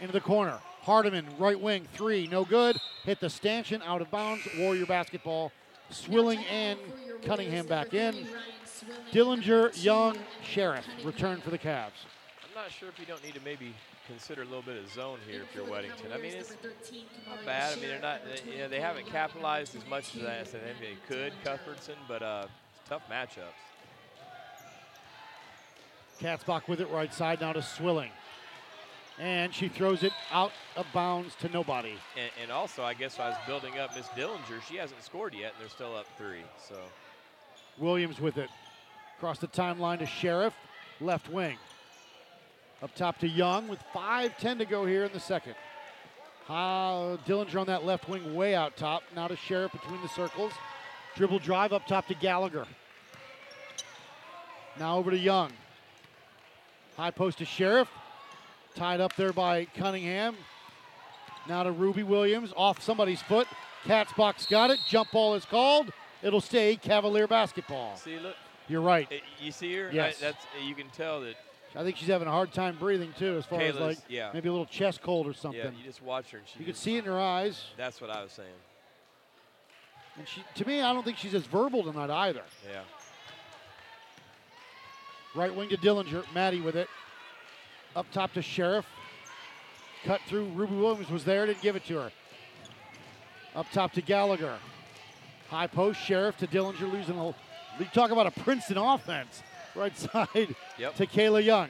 [0.00, 0.58] Into the corner.
[0.82, 2.76] Hardiman, right wing, three, no good.
[3.04, 4.48] Hit the stanchion, out of bounds.
[4.58, 5.52] Warrior basketball.
[5.90, 6.78] Swilling and
[7.24, 8.26] Cunningham back in.
[9.12, 11.90] Dillinger, Young, Sheriff return for the Cavs.
[12.42, 13.74] I'm not sure if you don't need to maybe
[14.10, 16.12] consider a little bit of zone here if you're Weddington.
[16.12, 16.50] I mean, it's
[17.28, 17.72] not bad.
[17.72, 18.20] I mean, they're not.
[18.24, 22.22] They, you know, they haven't capitalized as much as I said they could, Cuthbertson, but
[22.22, 23.54] uh, it's tough matchups.
[26.20, 28.10] Katzbach with it right side now to Swilling.
[29.18, 31.94] And she throws it out of bounds to nobody.
[32.16, 34.62] And, and also, I guess I was building up Miss Dillinger.
[34.68, 36.42] She hasn't scored yet, and they're still up three.
[36.68, 36.76] So
[37.78, 38.50] Williams with it.
[39.18, 40.54] Across the timeline to Sheriff,
[41.00, 41.58] left wing.
[42.82, 45.54] Up top to Young with 5.10 to go here in the second.
[46.48, 49.02] Uh, Dillinger on that left wing way out top.
[49.14, 50.52] Now to Sheriff between the circles.
[51.14, 52.66] Dribble drive up top to Gallagher.
[54.78, 55.52] Now over to Young.
[56.96, 57.88] High post to Sheriff.
[58.74, 60.36] Tied up there by Cunningham.
[61.48, 62.52] Now to Ruby Williams.
[62.56, 63.46] Off somebody's foot.
[63.84, 64.78] Katzbach's got it.
[64.88, 65.92] Jump ball is called.
[66.22, 67.96] It'll stay Cavalier basketball.
[67.96, 68.36] see, look,
[68.68, 69.08] You're right.
[69.40, 69.88] you see her.
[69.90, 70.18] I- Yes.
[70.20, 71.34] that's you can tell that.
[71.74, 74.30] I think she's having a hard time breathing too, as far as like yeah.
[74.34, 75.60] maybe a little chest cold or something.
[75.60, 76.58] Yeah, you just watch her, and she.
[76.58, 77.62] you could just- see it in her eyes.
[77.76, 78.48] That's what I was saying.
[80.18, 82.42] And she, to me, I don't think she's as verbal tonight either.
[82.70, 82.80] Yeah.
[85.34, 86.24] Right wing to Dillinger.
[86.34, 86.88] Maddie with it.
[87.94, 88.84] Up top to Sheriff.
[90.04, 90.46] Cut through.
[90.46, 92.12] Ruby Williams was there, didn't give it to her.
[93.54, 94.58] Up top to Gallagher.
[95.48, 96.00] High post.
[96.00, 97.26] Sheriff to Dillinger losing a.
[97.78, 99.42] You talk about a Princeton offense.
[99.74, 100.94] Right side Yep.
[100.96, 101.68] to Kayla Young.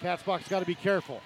[0.00, 1.20] Katzbach's got to be careful.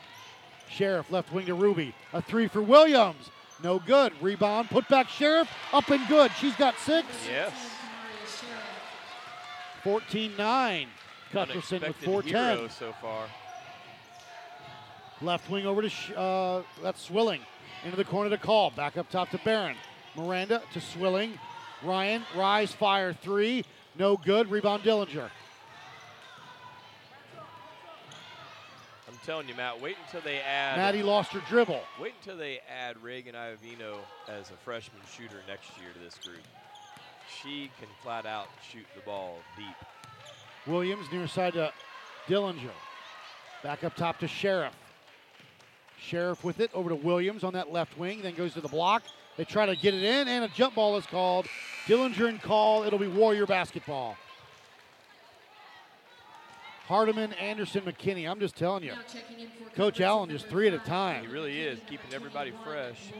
[0.68, 1.94] Sheriff left wing to Ruby.
[2.12, 3.30] A three for Williams.
[3.62, 4.12] No good.
[4.20, 4.68] Rebound.
[4.68, 5.48] Put back Sheriff.
[5.72, 6.30] Up and good.
[6.38, 7.06] She's got six.
[7.28, 7.52] Yes.
[9.84, 10.88] 14 9.
[11.32, 12.56] Cuthbertson with Unexpected 410.
[12.58, 13.26] hero so far.
[15.22, 17.40] Left wing over to uh, that's Swilling.
[17.84, 18.70] Into the corner to call.
[18.70, 19.76] Back up top to Barron.
[20.16, 21.38] Miranda to Swilling.
[21.82, 23.64] Ryan, rise, fire three.
[23.98, 24.50] No good.
[24.50, 25.30] Rebound Dillinger.
[29.26, 29.80] Telling you, Matt.
[29.80, 30.76] Wait until they add.
[30.76, 31.80] Maddie lost her dribble.
[32.00, 36.42] Wait until they add Reagan Iovino as a freshman shooter next year to this group.
[37.42, 39.66] She can flat out shoot the ball deep.
[40.66, 41.72] Williams near side to
[42.28, 42.70] Dillinger.
[43.64, 44.72] Back up top to Sheriff.
[45.98, 49.02] Sheriff with it over to Williams on that left wing, then goes to the block.
[49.36, 51.46] They try to get it in, and a jump ball is called.
[51.86, 52.84] Dillinger and call.
[52.84, 54.16] It'll be Warrior basketball.
[56.86, 58.30] Hardiman, Anderson, McKinney.
[58.30, 58.92] I'm just telling you.
[58.92, 61.26] Now checking in for Coach Allen number just three at a time.
[61.26, 63.12] He really is keeping everybody fresh.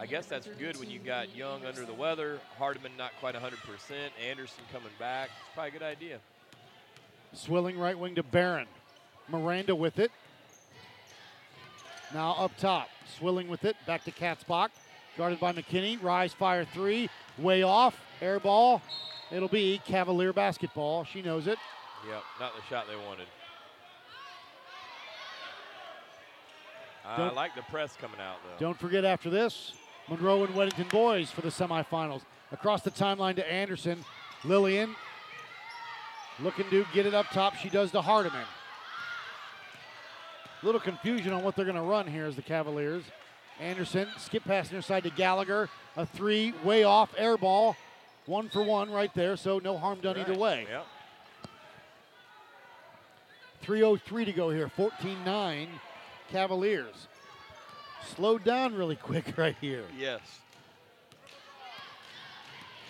[0.00, 3.34] I guess that's good when you 32, got Young under the weather, Hardiman not quite
[3.34, 3.52] 100%,
[4.28, 5.30] Anderson coming back.
[5.40, 6.18] It's probably a good idea.
[7.32, 8.68] Swilling right wing to Barron.
[9.28, 10.12] Miranda with it.
[12.12, 12.88] Now up top.
[13.18, 13.76] Swilling with it.
[13.86, 14.68] Back to Katzbach.
[15.16, 16.00] Guarded by McKinney.
[16.00, 17.08] Rise, fire three.
[17.38, 18.00] Way off.
[18.20, 18.82] Air ball.
[19.32, 21.04] It'll be Cavalier basketball.
[21.04, 21.58] She knows it.
[22.08, 23.26] Yep, not the shot they wanted.
[27.04, 28.58] I Don't- like the press coming out, though.
[28.58, 29.74] Don't forget after this,
[30.08, 32.22] Monroe and Weddington boys for the semifinals.
[32.52, 34.04] Across the timeline to Anderson.
[34.44, 34.94] Lillian
[36.40, 37.56] looking to get it up top.
[37.56, 38.44] She does to Hardiman.
[40.62, 43.02] Little confusion on what they're going to run here as the Cavaliers.
[43.60, 45.68] Anderson skip pass near side to Gallagher.
[45.96, 47.76] A three, way off, air ball.
[48.26, 50.66] One for one right there, so no harm done either way.
[50.70, 50.86] Yep.
[53.64, 54.68] 3.03 to go here.
[54.68, 55.68] 14 9
[56.30, 57.08] Cavaliers.
[58.14, 59.84] Slowed down really quick right here.
[59.98, 60.20] Yes.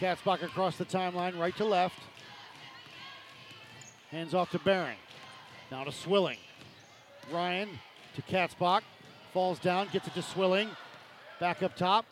[0.01, 1.99] Katzbach across the timeline, right to left.
[4.11, 4.97] Hands off to Barron.
[5.71, 6.39] Now to Swilling.
[7.33, 7.69] Ryan
[8.17, 8.83] to Katzbach.
[9.33, 10.69] Falls down, gets it to Swilling.
[11.41, 12.07] Back up top.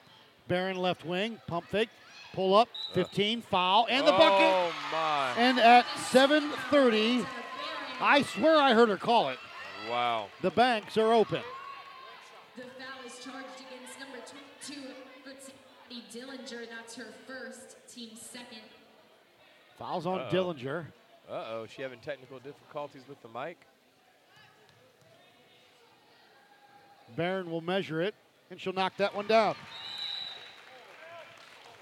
[0.49, 1.39] Barron left wing.
[1.47, 1.89] Pump fake.
[2.35, 2.69] Pull up.
[2.95, 3.43] 15.
[3.43, 3.87] Foul.
[3.89, 4.41] And the bucket.
[4.41, 5.33] Oh, my.
[5.37, 7.27] And at 7.30,
[8.03, 9.39] I swear I heard her call it.
[9.89, 10.27] Wow.
[10.41, 11.41] The banks are open.
[12.57, 14.19] The foul is charged against number
[14.67, 16.69] 22, Brittany Dillinger.
[16.69, 18.59] That's her first, team second.
[19.79, 20.35] Fouls on Uh-oh.
[20.35, 20.87] Dillinger.
[21.31, 23.57] Uh-oh, she having technical difficulties with the mic?
[27.17, 28.15] Barron will measure it,
[28.51, 29.55] and she'll knock that one down.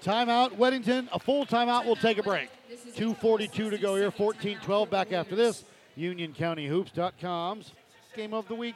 [0.03, 1.07] Timeout, Weddington.
[1.11, 1.85] A full timeout.
[1.85, 2.49] We'll take a break.
[2.95, 4.11] 2.42 to go here.
[4.11, 5.63] 14 12 back after this.
[5.97, 7.71] UnionCountyHoops.com's
[8.15, 8.75] game of the week.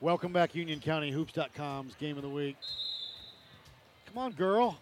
[0.00, 2.56] Welcome back, UnionCountyHoops.com's game of the week.
[4.06, 4.78] Come on, girl.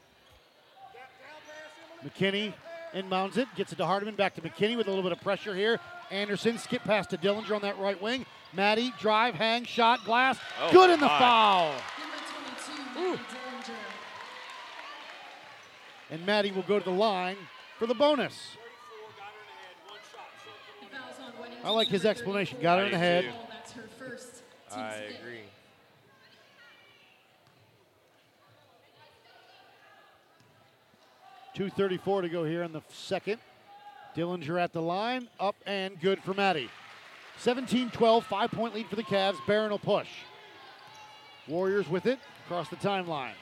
[2.04, 2.52] McKinney
[2.94, 5.54] inbounds it, gets it to Hardiman, back to McKinney with a little bit of pressure
[5.54, 5.78] here.
[6.10, 8.26] Anderson skip pass to Dillinger on that right wing.
[8.52, 11.18] Maddie drive, hang, shot, glass, Oh, good in the my.
[11.18, 11.70] foul.
[11.70, 11.82] Number
[12.94, 13.74] 22, Maddie Dillinger.
[16.10, 17.36] And Maddie will go to the line
[17.78, 18.56] for the bonus.
[20.80, 22.58] The foul's on Weddington's I like his explanation.
[22.60, 23.24] Got her in the head.
[23.26, 24.34] Ball, That's her first,
[24.70, 25.40] team I agree.
[31.54, 33.38] Two thirty-four to go here in the second.
[34.16, 36.70] Dillinger at the line, up and good for Maddie.
[37.42, 39.34] 17-12, five-point lead for the Cavs.
[39.44, 40.08] Barron will push.
[41.48, 43.32] Warriors with it across the timeline.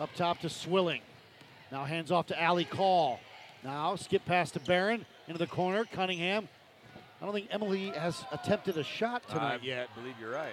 [0.00, 1.00] Up top to Swilling.
[1.72, 3.18] Now hands off to Allie Call.
[3.64, 5.84] Now skip pass to Barron into the corner.
[5.90, 6.48] Cunningham.
[7.20, 9.88] I don't think Emily has attempted a shot tonight I yet.
[9.94, 10.52] believe you're right.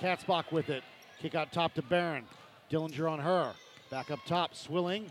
[0.00, 0.84] Katzbach with it.
[1.20, 2.24] Kick out top to Barron.
[2.70, 3.52] Dillinger on her.
[3.90, 5.10] Back up top, Swilling.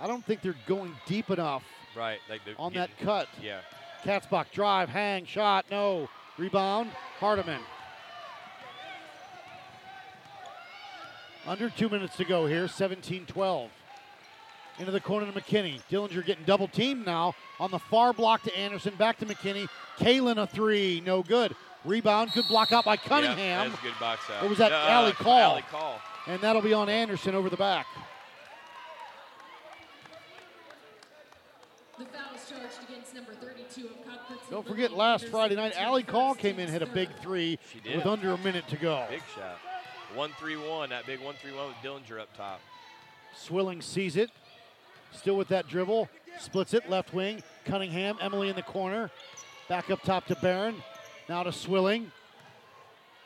[0.00, 1.62] I don't think they're going deep enough
[1.96, 2.18] Right.
[2.28, 3.28] Like on getting- that cut.
[3.40, 3.60] Yeah.
[4.04, 6.08] Katzbach drive, hang, shot, no.
[6.38, 7.60] Rebound, Hardiman.
[11.46, 13.70] Under two minutes to go here, 17 12.
[14.78, 15.80] Into the corner to McKinney.
[15.90, 18.94] Dillinger getting double teamed now on the far block to Anderson.
[18.96, 19.68] Back to McKinney.
[19.98, 21.54] Kalen a three, no good.
[21.84, 23.36] Rebound, good block out by Cunningham.
[23.38, 24.42] Yeah, that's a good box out.
[24.42, 25.38] Or was that Uh, Allie Call?
[25.52, 26.00] Allie Call.
[26.26, 27.86] And that'll be on Anderson over the back.
[31.98, 34.50] The foul is charged against number 32 of Cuthbertson.
[34.50, 37.58] Don't forget last Friday night, team Allie Call came in, team's hit a big three
[37.72, 37.96] She did.
[37.96, 39.06] with under a minute to go.
[39.10, 39.58] Big shot.
[40.14, 40.88] 1-3-1.
[40.90, 42.60] That big 1-3-1 with Dillinger up top.
[43.36, 44.30] Swilling sees it.
[45.12, 46.08] Still with that dribble.
[46.38, 47.42] Splits it left wing.
[47.64, 49.10] Cunningham, Emily in the corner.
[49.68, 50.76] Back up top to Barron.
[51.28, 52.10] Now to Swilling.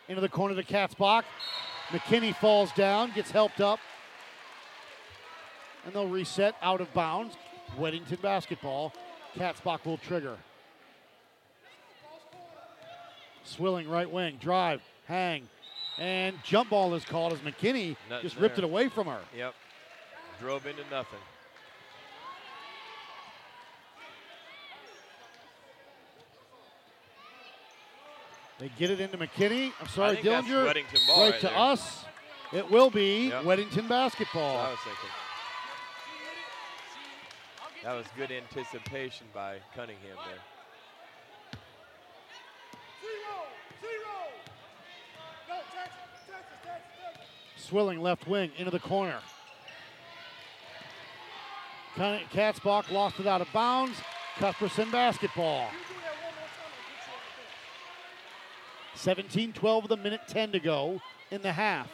[0.09, 1.24] Into the corner to Katzbach.
[1.88, 3.79] McKinney falls down, gets helped up.
[5.85, 7.37] And they'll reset out of bounds.
[7.79, 8.92] Weddington basketball.
[9.37, 10.37] Katzbach will trigger.
[13.44, 14.37] Swilling right wing.
[14.40, 14.83] Drive.
[15.07, 15.48] Hang.
[15.98, 19.20] And jump ball is called as McKinney Nothing just ripped it away from her.
[19.37, 19.54] Yep.
[20.40, 21.18] Drove into nothing.
[28.58, 29.72] They get it into McKinney.
[29.80, 30.66] I'm sorry, Dillinger.
[30.72, 31.58] Weddington ball right right to there.
[31.58, 32.04] us.
[32.52, 33.44] It will be Yep.
[33.44, 34.56] Weddington basketball.
[34.56, 35.11] I was thinking.
[37.84, 41.61] That was good anticipation by Cunningham there.
[47.68, 49.18] Swilling left wing into the corner.
[51.96, 53.98] Katzbach lost it out of bounds.
[54.38, 55.68] Cuthbertson basketball.
[58.94, 61.90] 17 12 with a minute 10 to go in the half.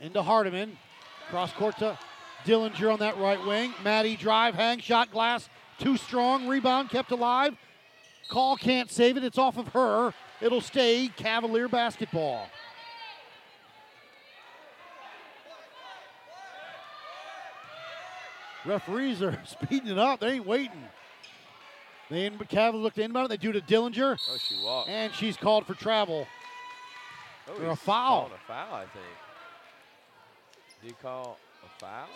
[0.00, 0.78] Into Hardiman.
[1.28, 1.98] Cross court to
[2.46, 3.74] Dillinger on that right wing.
[3.84, 5.50] Maddie drive, hang, shot glass.
[5.78, 6.48] Too strong.
[6.48, 7.54] Rebound kept alive.
[8.28, 9.24] Call can't save it.
[9.24, 10.14] It's off of her.
[10.40, 12.46] It'll stay Cavalier basketball.
[18.64, 20.20] Referees are speeding it up.
[20.20, 20.84] They ain't waiting.
[22.10, 23.26] They in, Cavalier look to inbound.
[23.26, 23.28] it.
[23.28, 24.88] They do to Dillinger, Oh, she walked.
[24.90, 26.26] and she's called for travel.
[27.48, 28.30] oh, or a foul.
[28.34, 29.04] A foul, I think.
[30.82, 32.08] Did he call a foul?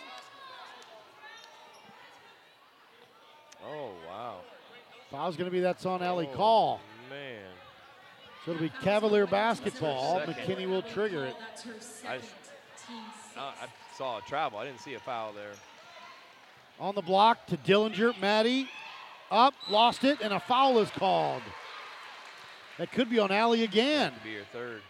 [3.67, 4.35] Oh, wow.
[5.09, 6.81] Foul's going to be that's on Allie Oh, Call.
[7.09, 7.41] Man.
[8.45, 10.21] So it'll be Cavalier basketball.
[10.21, 11.35] McKinney will trigger it.
[12.07, 12.21] I, second.
[12.87, 13.01] Team
[13.37, 14.59] I, I saw a travel.
[14.59, 15.53] I didn't see a foul there.
[16.79, 18.19] On the block to Dillinger.
[18.21, 18.69] Maddie
[19.31, 21.41] up, lost it, and a foul is called.
[22.77, 24.11] That could be on Allie again.
[24.13, 24.81] Could be your third.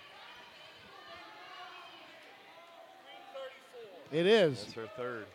[4.12, 4.64] It is.
[4.64, 5.26] That's her third.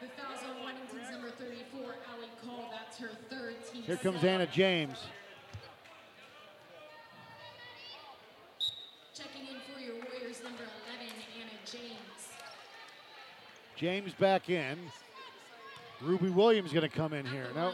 [0.00, 2.70] The foul's on Weddington's number 34, Allie Call.
[2.70, 3.82] That's her third team.
[3.82, 4.24] Here comes.
[4.24, 4.98] Anna James.
[9.14, 11.06] Checking in for your Warriors number 11,
[11.40, 11.96] Anna James.
[13.76, 14.78] James back in.
[16.00, 17.46] Ruby Williams going to come in here.
[17.54, 17.72] No,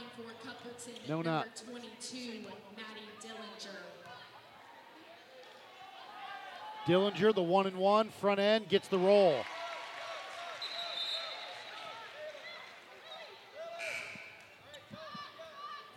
[1.08, 1.46] No, not.
[1.70, 2.16] 22,
[6.86, 7.14] Dillinger.
[7.14, 9.36] Dillinger, the one and one, front end, gets the roll.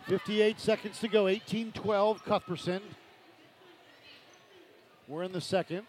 [0.06, 1.24] Fifty-eight seconds to go.
[1.24, 2.80] 18-12, Cuthbertson.
[5.08, 5.86] We're in the second.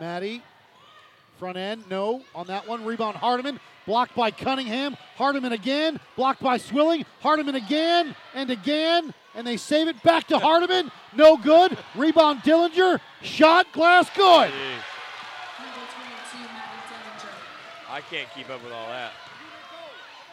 [0.00, 0.42] Maddie,
[1.38, 2.86] front end, no on that one.
[2.86, 4.96] Rebound, Hardiman, blocked by Cunningham.
[5.16, 7.04] Hardiman again, blocked by Swilling.
[7.20, 10.90] Hardiman again and again, and they save it back to Hardiman.
[11.14, 11.76] No good.
[11.94, 12.98] Rebound, Dillinger.
[13.20, 14.50] Shot, glass, good.
[14.50, 14.56] Gee,
[15.58, 17.90] Number 22, Maddie Dillinger.
[17.90, 19.12] I can't keep up with all that.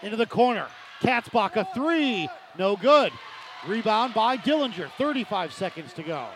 [0.02, 0.68] Into the corner.
[1.02, 3.12] Katzbach, a three, no good.
[3.68, 4.90] Rebound by Dillinger.
[4.98, 6.28] 35 seconds to go.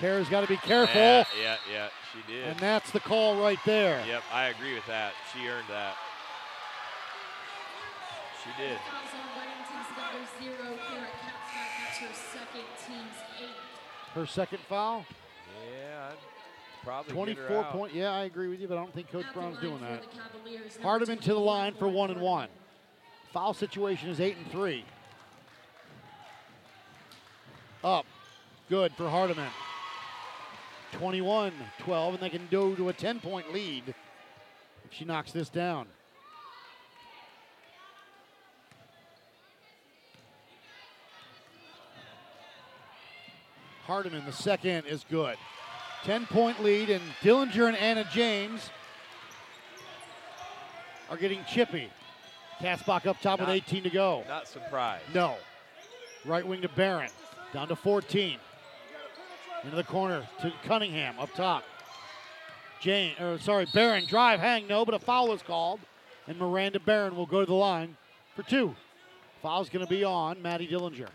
[0.00, 0.98] Kara's got to be careful.
[1.00, 2.44] Yeah, yeah, yeah, she did.
[2.44, 4.02] And that's the call right there.
[4.06, 5.12] Yep, I agree with that.
[5.32, 5.94] She earned that.
[8.42, 8.78] She did.
[8.78, 11.84] Fouls on Weddington's number zero, Kara Katzbach.
[11.84, 14.14] That's her second, team's eighth.
[14.14, 15.04] Her second foul.
[15.70, 16.16] Yeah, I'd
[16.82, 17.72] probably get her 24 out.
[17.72, 17.94] point.
[17.94, 20.00] Yeah, I agree with you, but I don't think Coach At Brown's doing that.
[20.02, 22.48] the Cavaliers, number Hardiman to the line for one and one.
[23.34, 24.84] Foul situation is eight and three.
[27.84, 28.06] Up.
[28.70, 29.48] Good for Hardiman.
[30.92, 33.94] 21 12, and they can go to a 10 point lead
[34.84, 35.86] if she knocks this down.
[43.86, 45.36] Hardiman, the second is good.
[46.04, 48.70] 10 point lead, and Dillinger and Anna James
[51.10, 51.90] are getting chippy.
[52.60, 54.22] Katzbach up top with 18 to go.
[54.28, 55.04] Not surprised.
[55.14, 55.36] No.
[56.24, 57.10] Right wing to Barron.
[57.52, 58.38] Down to 14.
[59.62, 61.64] Into the corner to Cunningham up top.
[62.80, 65.80] Jane, or sorry, Barron drive hang no, but a foul is called,
[66.26, 67.96] and Miranda Barron will go to the line
[68.34, 68.74] for two.
[69.42, 71.08] Foul's going to be on Maddie Dillinger.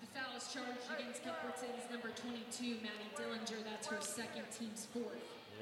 [0.00, 3.64] The foul is charged against Cuthbertson's number 22, Maddie Dillinger.
[3.64, 5.06] That's her second, team's fourth.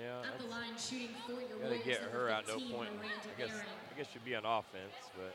[0.03, 2.47] Yeah, At the line, shooting for your gotta Warriors get her out.
[2.49, 2.91] No point.
[2.97, 3.49] Miranda I guess.
[3.49, 3.67] Barron.
[3.95, 5.35] I guess she'd be on offense, but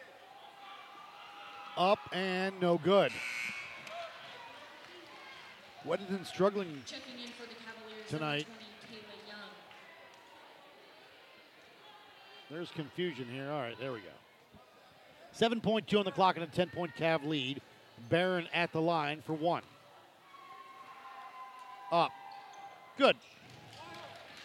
[1.81, 3.11] Up and no good.
[5.85, 8.47] Weddington struggling Checking in for the Cavaliers Tonight.
[8.47, 9.37] number 20, Kayla Young.
[12.51, 13.49] There's confusion here.
[13.49, 14.05] All right, there we go.
[15.37, 17.61] 7.2 on the clock and a 10 point Cav lead.
[18.09, 19.63] Barron at the line for one.
[21.91, 22.11] Up.
[22.97, 23.15] Good.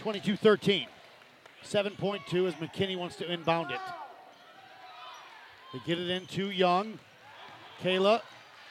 [0.00, 0.86] 22 13.
[1.64, 3.80] 7.2 as McKinney wants to inbound it.
[5.72, 6.98] They get it into Young.
[7.82, 8.20] Kayla.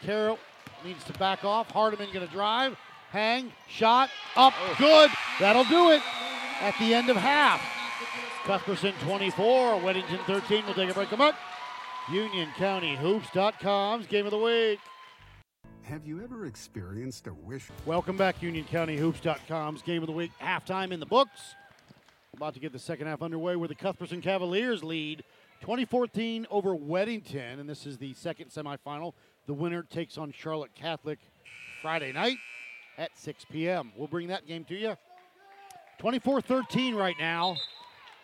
[0.02, 0.40] Carroll
[0.86, 1.70] needs to back off.
[1.72, 2.78] Hardiman going to drive.
[3.10, 3.52] Hang.
[3.68, 4.10] Shot.
[4.36, 4.54] Up.
[4.78, 5.10] Good.
[5.40, 6.02] That'll do it
[6.62, 7.62] at the end of half.
[8.46, 10.64] Cuthbertson 24, Weddington 13.
[10.66, 11.10] We'll take a break.
[11.10, 11.34] Come on.
[12.08, 14.80] UnionCountyHoops.com's game of the week.
[15.82, 17.68] Have you ever experienced a wish?
[17.86, 20.32] Welcome back, UnionCountyHoops.com's Game of the Week.
[20.42, 21.56] Halftime in the books.
[22.36, 25.24] About to get the second half underway where the Cuthbertson Cavaliers lead
[25.62, 29.14] 2014 over Weddington, and this is the second semifinal.
[29.48, 31.20] The winner takes on Charlotte Catholic
[31.82, 32.38] Friday night
[32.98, 33.92] at 6 p.m.
[33.96, 34.96] We'll bring that game to you.
[36.00, 37.56] 24 13 right now.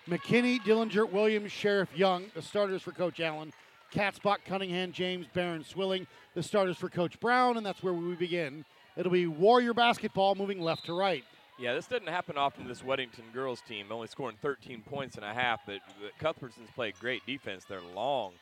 [0.08, 3.54] McKinney, Dillinger, Williams, Sheriff, Young, the starters for Coach Allen.
[3.94, 8.66] Katzbach, Cunningham, James, Barron, Swilling, the starters for Coach Brown, and that's where we begin.
[8.96, 11.24] It'll be Warrior basketball moving left to right.
[11.60, 15.34] Yeah, this doesn't happen often this Weddington girls team, only scoring 13 points and a
[15.34, 17.66] half, but, but Cuthbertson's played great defense.
[17.66, 18.34] They're long.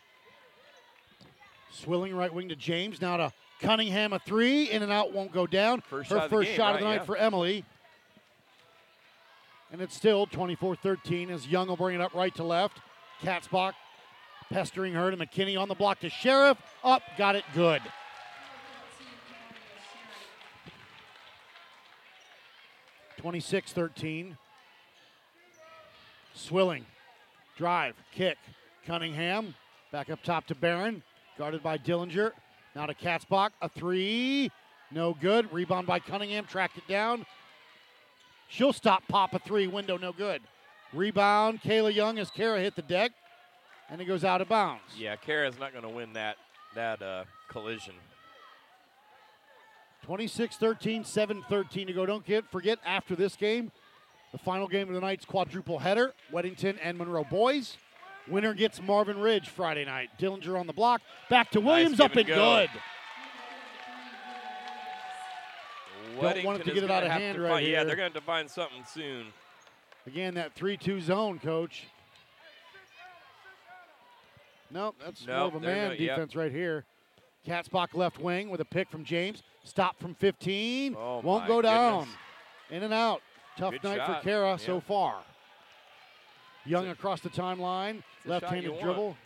[1.72, 3.02] Swilling right wing to James.
[3.02, 4.70] Now to Cunningham, a three.
[4.70, 5.82] In and out won't go down.
[5.82, 7.04] First Her shot of first game, shot of the night yeah.
[7.04, 7.66] for Emily.
[9.72, 12.80] And it's still 24 13 as Young will bring it up right to left.
[13.22, 13.74] Katzbach
[14.52, 16.58] pestering her to McKinney on the block to Sheriff.
[16.84, 17.82] Up, got it good.
[23.18, 24.38] Twenty-six thirteen.
[26.34, 26.86] Swilling.
[27.58, 28.38] Drive, kick.
[28.86, 29.56] Cunningham.
[29.92, 31.04] Back up top to Barron.
[31.40, 32.34] Guarded by Dillinger.
[32.76, 33.52] Now to Katzbach.
[33.62, 34.52] A three.
[34.92, 35.52] No good.
[35.54, 36.44] Rebound by Cunningham.
[36.46, 37.26] Tracked it down.
[38.50, 39.66] She'll stop pop a three.
[39.66, 40.42] Window no good.
[40.92, 41.62] Rebound.
[41.62, 43.14] Kayla Young as Kara hit the deck.
[43.90, 44.84] And it goes out of bounds.
[44.98, 46.36] Yeah, Kara's not going to win that
[46.76, 47.94] that uh, collision.
[50.04, 52.06] 26 13, 7 13 to go.
[52.06, 53.72] Don't get, forget after this game,
[54.34, 57.78] the final game of the night's quadruple header Weddington and Monroe boys.
[58.28, 60.10] Winner gets Marvin Ridge Friday night.
[60.20, 61.02] Dillinger on the block.
[61.30, 62.36] Back to Williams, give up and and go.
[62.36, 62.70] good.
[66.22, 67.86] Don't want it to get it out of hand right find- Yeah, here.
[67.86, 69.28] they're going to have to find something soon.
[70.06, 71.86] Again, that 3 2 zone, coach.
[74.72, 76.16] Nope, that's more of a man gonna- yep.
[76.16, 76.86] defense right here.
[77.48, 79.42] Katzbach left wing with a pick from James.
[79.64, 80.96] Stop from 15.
[80.98, 82.02] Oh, Won't go down.
[82.02, 82.18] goodness.
[82.70, 83.22] In and out.
[83.58, 84.18] Tough Good night shot.
[84.22, 85.24] for Kara so far.
[86.70, 88.84] Young across the timeline, left-handed want.
[88.84, 89.18] dribble.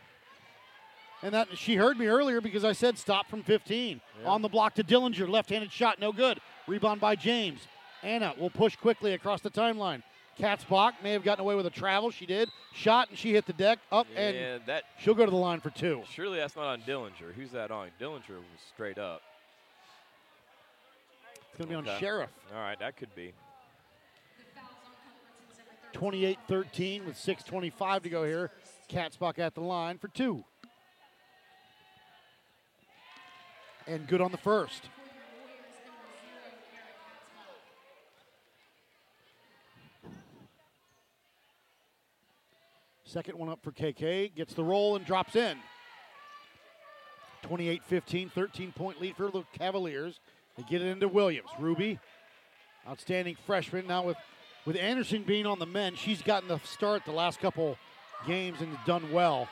[1.21, 3.99] And that she heard me earlier because I said stop from 15.
[4.21, 4.29] Yeah.
[4.29, 6.39] On the block to Dillinger, left-handed shot, no good.
[6.67, 7.59] Rebound by James.
[8.01, 10.03] Anna will push quickly across the timeline.
[10.39, 12.11] Katzbach may have gotten away with a travel.
[12.11, 12.49] She did.
[12.73, 15.59] Shot and she hit the deck up Yeah, and that she'll go to the line
[15.59, 16.01] for two.
[16.09, 17.33] surely that's not on Dillinger.
[17.35, 17.89] Who's that on?
[17.99, 19.21] Dillinger was straight up.
[21.49, 22.31] It's going to be on Sheriff.
[22.53, 23.33] All right, that could be.
[25.93, 28.51] 28 13 with 6.25 to go here.
[28.89, 30.43] Katzbach at the line for two.
[33.87, 34.89] And good on the first.
[43.03, 44.33] Second one up for KK.
[44.33, 45.57] Gets the roll and drops in.
[47.43, 50.19] 28 15, 13 point lead for the Cavaliers.
[50.57, 51.49] They get it into Williams.
[51.59, 51.99] Ruby,
[52.87, 53.85] outstanding freshman.
[53.85, 54.17] Now with,
[54.65, 57.77] with Anderson being on the men, she's gotten the start the last couple
[58.25, 59.47] games and done well.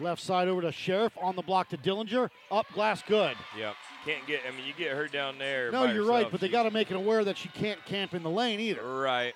[0.00, 2.28] Left side over to Sheriff on the block to Dillinger.
[2.50, 3.36] Up glass good.
[3.56, 3.74] Yep.
[4.04, 4.40] Can't get.
[4.46, 5.70] I mean, you get her down there.
[5.70, 8.22] No, you're right, but they got to make it aware that she can't camp in
[8.22, 8.82] the lane either.
[8.82, 9.34] Right.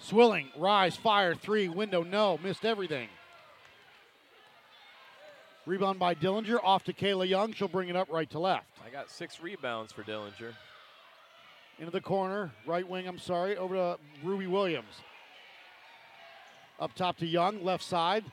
[0.00, 3.08] Swilling, rise, fire, three, window, no, missed everything.
[5.66, 7.52] Rebound by Dillinger, off to Kayla Young.
[7.52, 8.66] She'll bring it up right to left.
[8.84, 10.54] I got six rebounds for Dillinger.
[11.80, 15.00] Into the corner, right wing, I'm sorry, over to Ruby Williams.
[16.78, 18.24] Up top to Young, left side.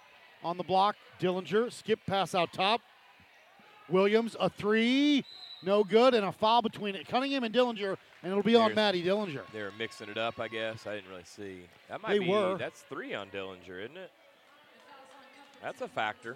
[0.43, 2.82] On the block, Dillinger, skip pass out top.
[3.89, 5.24] Williams, a three,
[5.64, 7.08] no good, and a foul between it.
[7.08, 9.41] Cunningham and Dillinger, and it'll be on Maddie Dillinger.
[9.54, 10.86] They were mixing it up, I guess.
[10.86, 11.62] I didn't really see.
[11.89, 12.30] That might They be.
[12.30, 12.58] were.
[12.58, 14.12] That's three on Dillinger, isn't it?
[15.64, 16.36] That's a factor.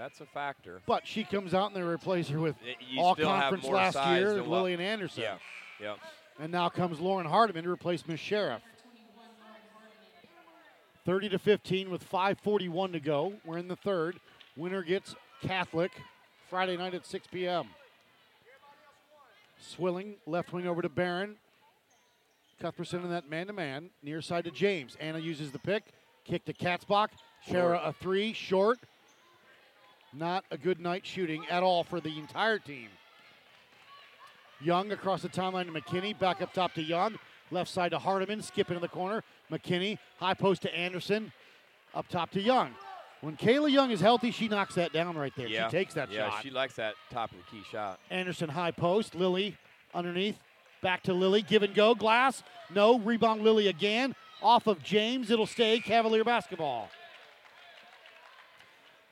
[0.00, 0.80] That's a factor.
[0.86, 2.56] But she comes out and they replace her with
[2.96, 5.24] all conference last year, Lillian Anderson.
[5.24, 5.36] Yeah.
[5.78, 5.94] Yeah.
[6.40, 8.62] And now comes Lauren Hardiman to replace Miss Sheriff.
[11.04, 13.34] 30 to 15 with 5:41 to go.
[13.44, 14.18] We're in the third.
[14.56, 15.92] Winner gets Catholic
[16.48, 17.66] Friday night at 6 p.m.
[19.58, 21.36] Swilling left wing over to Barron.
[22.58, 24.96] Cuthbertson in that man-to-man near side to James.
[24.98, 25.84] Anna uses the pick.
[26.24, 27.08] Kick to Katzbach.
[27.46, 28.78] Kara a three short.
[30.12, 32.88] Not a good night shooting at all for the entire team.
[34.60, 36.18] Young across the timeline to McKinney.
[36.18, 37.18] Back up top to Young.
[37.50, 38.42] Left side to Hardiman.
[38.42, 39.22] Skip into the corner.
[39.50, 39.98] McKinney.
[40.18, 41.32] High post to Anderson.
[41.94, 42.74] Up top to Young.
[43.20, 45.46] When Kayla Young is healthy, she knocks that down right there.
[45.46, 45.68] Yeah.
[45.68, 46.36] She takes that yeah, shot.
[46.36, 48.00] Yeah, she likes that top of the key shot.
[48.10, 49.14] Anderson high post.
[49.14, 49.56] Lily
[49.94, 50.38] underneath.
[50.82, 51.42] Back to Lily.
[51.42, 51.94] Give and go.
[51.94, 52.42] Glass.
[52.74, 52.98] No.
[52.98, 54.14] Rebound Lily again.
[54.42, 55.30] Off of James.
[55.30, 56.90] It'll stay Cavalier basketball.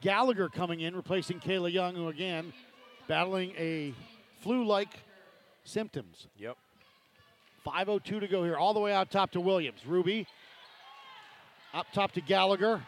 [0.01, 2.53] Gallagher coming in, replacing Kayla Young, who again
[3.09, 3.92] battling a
[4.40, 5.01] flu-like
[5.64, 6.26] symptoms.
[6.36, 6.57] Yep.
[7.66, 9.80] 5.02 to go here, all the way out top to Williams.
[9.86, 10.26] Ruby
[11.74, 12.82] up top to Gallagher.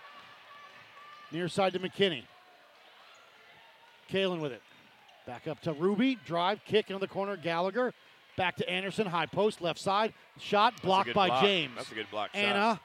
[1.32, 2.24] Near side to McKinney.
[4.10, 4.62] Kalen with it.
[5.26, 6.18] Back up to Ruby.
[6.26, 7.36] Drive, kick into the corner.
[7.36, 7.92] Gallagher.
[8.36, 9.06] Back to Anderson.
[9.06, 10.12] High post, left side.
[10.38, 11.44] Shot blocked by block.
[11.44, 11.72] James.
[11.76, 12.30] That's a good block.
[12.34, 12.80] Anna.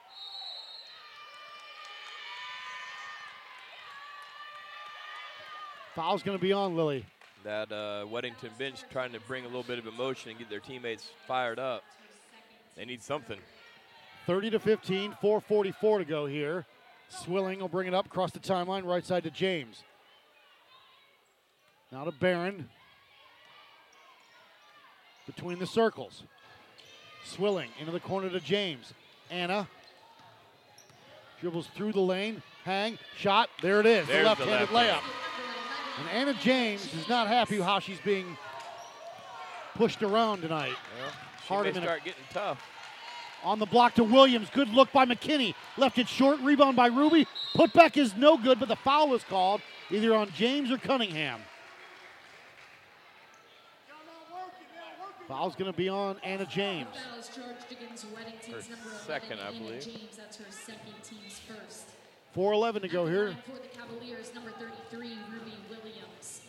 [5.96, 7.06] Foul's going to be on Lily.
[7.46, 10.60] That uh, Weddington bench trying to bring a little bit of emotion and get their
[10.60, 11.84] teammates fired up.
[12.76, 13.40] They need something.
[14.28, 16.66] 30 to 15, 444 to go here.
[17.08, 19.84] Swilling will bring it up across the timeline, right side to James.
[21.92, 22.68] Now to Barron.
[25.26, 26.24] Between the circles.
[27.24, 28.94] Swilling into the corner to James.
[29.32, 29.68] Anna
[31.40, 32.42] dribbles through the lane.
[32.66, 33.50] Hang, shot.
[33.62, 34.08] There it is.
[34.08, 35.25] There's the the left-handed left layup.
[36.00, 38.38] And Anna James is not happy how she's being
[39.76, 40.74] pushed around tonight.
[41.42, 41.86] She Hard may a minute.
[41.88, 42.62] start getting tough.
[43.44, 44.50] On the block to Williams.
[44.52, 45.54] Good look by McKinney.
[45.78, 46.40] Left it short.
[46.42, 47.28] Rebound by Ruby.
[47.56, 51.40] Putback is no good, but the foul is called either on James or Cunningham.
[55.28, 56.88] Foul's going to be on Anna James.
[56.94, 59.84] Foul is charged against Weddington's Her number 11, second, I believe.
[59.84, 60.18] James.
[60.18, 61.95] That's her second, team's first.
[62.36, 63.34] 4.11 to go here.
[63.46, 66.42] For the Cavaliers, number 33, Ruby Williams.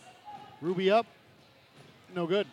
[0.59, 1.05] Ruby up.
[2.13, 2.45] No good.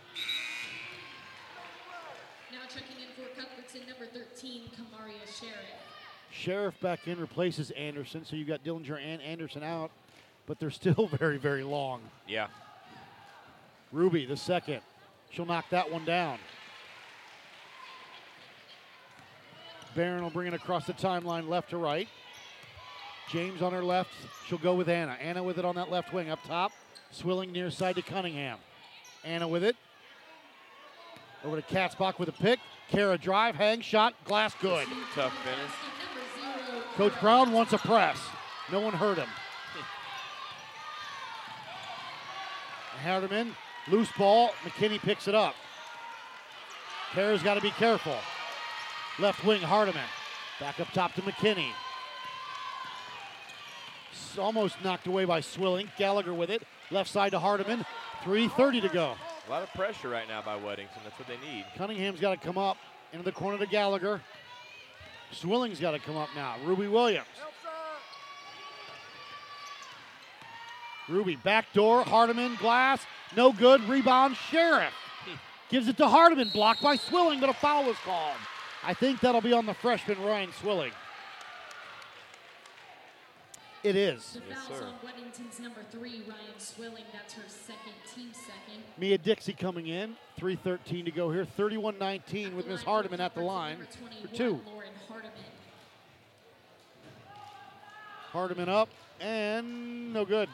[2.52, 5.56] Now checking in for Cuthbertson, number 13, Kamaria Sheriff.
[6.30, 9.90] Sheriff back in replaces Anderson, so you've got Dillinger and Anderson out,
[10.46, 12.02] but they're still very, very long.
[12.28, 12.46] Yeah.
[13.90, 14.80] Ruby, the second.
[15.30, 16.38] She'll knock that one down.
[19.96, 22.08] Barron will bring it across the timeline left to right.
[23.30, 24.10] James on her left.
[24.46, 25.16] She'll go with Anna.
[25.20, 26.72] Anna with it on that left wing up top.
[27.10, 28.58] Swilling near side to Cunningham.
[29.24, 29.76] Anna with it.
[31.44, 32.58] Over to Katzbach with a pick.
[32.90, 34.86] Kara drive, hang, shot, glass good.
[35.14, 35.72] Tough finish.
[36.96, 38.18] Coach Brown wants a press.
[38.70, 39.28] No one heard him.
[43.02, 43.54] Hardiman,
[43.88, 44.50] loose ball.
[44.64, 45.54] McKinney picks it up.
[47.12, 48.16] Kara's got to be careful.
[49.18, 50.02] Left wing, Hardiman.
[50.58, 51.70] Back up top to McKinney.
[54.34, 55.90] S- Almost knocked away by Swilling.
[55.96, 56.62] Gallagher with it.
[56.90, 57.84] Left side to Hardiman.
[58.24, 59.14] 3.30 to go.
[59.46, 61.02] A lot of pressure right now by Weddington.
[61.04, 61.64] That's what they need.
[61.76, 62.76] Cunningham's got to come up
[63.12, 64.20] into the corner to Gallagher.
[65.32, 66.56] Swilling's got to come up now.
[66.64, 67.26] Ruby Williams.
[71.08, 72.02] Ruby back door.
[72.02, 73.04] Hardiman glass.
[73.36, 73.82] No good.
[73.88, 74.36] Rebound.
[74.36, 74.92] Sheriff
[75.68, 76.50] gives it to Hardiman.
[76.52, 78.36] Blocked by Swilling, but a foul is called.
[78.82, 80.92] I think that'll be on the freshman Ryan Swilling.
[83.84, 84.38] The It is.
[84.50, 87.04] foul's on Weddington's number three, Ryan Swilling.
[87.12, 88.82] That's her second, team second.
[88.96, 90.16] Mia Dixie coming in.
[90.40, 91.44] 3.13 to go here.
[91.44, 93.76] 31 19 with Miss Hardiman at the line
[94.22, 94.58] for two.
[94.66, 95.32] Lauren Hardiman.
[98.32, 98.88] Hardiman up
[99.20, 100.48] and no good.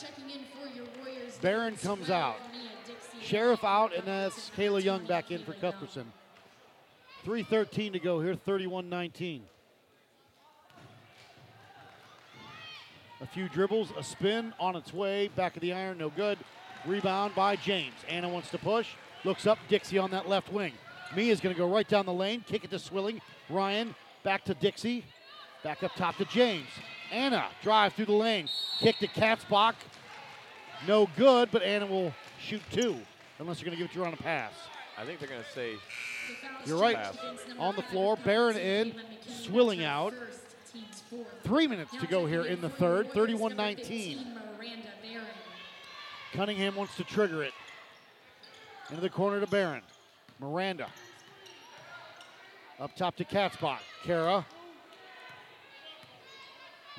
[0.00, 1.36] Checking in for your Warriors.
[1.42, 2.36] Barron comes out.
[3.20, 6.10] Sheriff out, and that's Kayla Young back in for Cuthbertson.
[7.28, 9.42] 3.13 to go here, 31 19.
[13.20, 16.38] A few dribbles, a spin on its way, back of the iron, no good.
[16.86, 17.96] Rebound by James.
[18.08, 20.72] Anna wants to push, looks up, Dixie on that left wing.
[21.14, 23.20] Mia's going to go right down the lane, kick it to Swilling.
[23.50, 25.04] Ryan back to Dixie,
[25.62, 26.68] back up top to James.
[27.12, 28.48] Anna drive through the lane,
[28.78, 29.74] kick to Katzbach.
[30.86, 32.96] No good, but Anna will shoot two,
[33.38, 34.52] unless you're going to give it to her on a pass.
[34.96, 35.74] I think they're going to say
[36.64, 36.98] You're right.
[37.58, 38.94] On the floor, Barron in,
[39.26, 40.14] Swilling out.
[41.44, 44.18] Three minutes to go here in the third, 31 19.
[46.34, 47.52] Cunningham wants to trigger it.
[48.90, 49.82] Into the corner to Barron.
[50.40, 50.88] Miranda.
[52.80, 53.78] Up top to Katzbach.
[54.04, 54.46] Kara.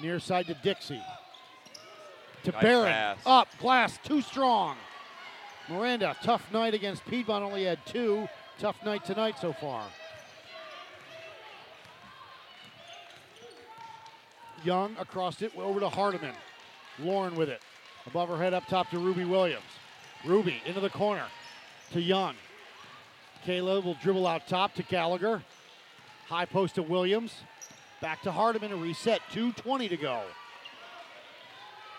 [0.01, 1.01] Near side to Dixie.
[2.43, 2.91] To Nice Barron.
[2.91, 3.17] pass.
[3.25, 3.47] Up.
[3.59, 3.99] Glass.
[4.03, 4.77] Too strong.
[5.69, 6.15] Miranda.
[6.23, 7.43] Tough night against Piedmont.
[7.43, 8.27] Only had two.
[8.60, 9.86] Tough night tonight so far.
[14.66, 16.36] Young across it over to Hardiman.
[16.99, 17.62] Lauren with it.
[18.05, 19.64] Above her head up top to Ruby Williams.
[20.26, 21.24] Ruby into the corner
[21.93, 22.36] to Young.
[23.45, 25.41] Kayla will dribble out top to Gallagher.
[26.28, 27.34] High post to Williams.
[28.01, 29.22] Back to Hardiman to reset.
[29.32, 30.22] 2.20 to go.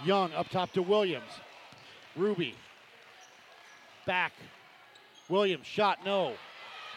[0.05, 1.31] Young up top to Williams.
[2.17, 2.55] Ruby.
[4.05, 4.33] Back.
[5.31, 6.35] Williams shot no.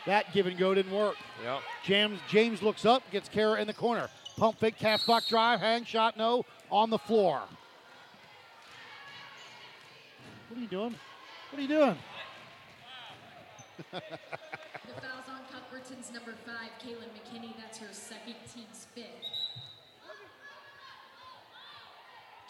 [0.05, 1.15] That give and go didn't work.
[1.43, 1.59] Yep.
[1.85, 4.09] James James looks up, gets Kara in the corner.
[4.37, 7.41] Pump fake, calf block drive, hang shot, no, on the floor.
[10.49, 10.95] What are you doing?
[11.51, 11.97] What are you doing?
[14.85, 17.53] The foul's on Cuthbertson's number five, Kaylin McKinney.
[17.57, 19.05] That's her second, team's fifth.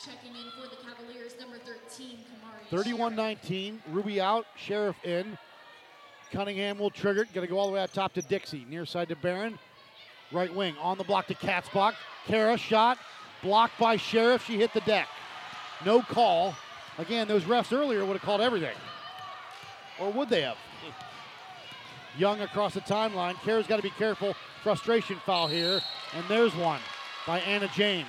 [0.03, 2.69] Checking in for the Cavaliers, number 13, Kamari.
[2.69, 3.81] 31 19.
[3.89, 5.37] Ruby out, Sheriff in.
[6.33, 7.33] Cunningham will trigger it.
[7.33, 8.65] Going to go all the way up top to Dixie.
[8.67, 9.57] Near side to Barron.
[10.31, 11.93] Right wing on the block to Katzbach.
[12.25, 12.97] Kara shot.
[13.43, 14.43] Blocked by Sheriff.
[14.45, 15.07] She hit the deck.
[15.85, 16.55] No call.
[16.97, 18.75] Again, those refs earlier would have called everything.
[19.99, 20.57] Or would they have?
[22.17, 23.35] Young across the timeline.
[23.43, 24.35] Kara's got to be careful.
[24.63, 25.81] Frustration foul here.
[26.15, 26.79] And there's one
[27.27, 28.07] by Anna James.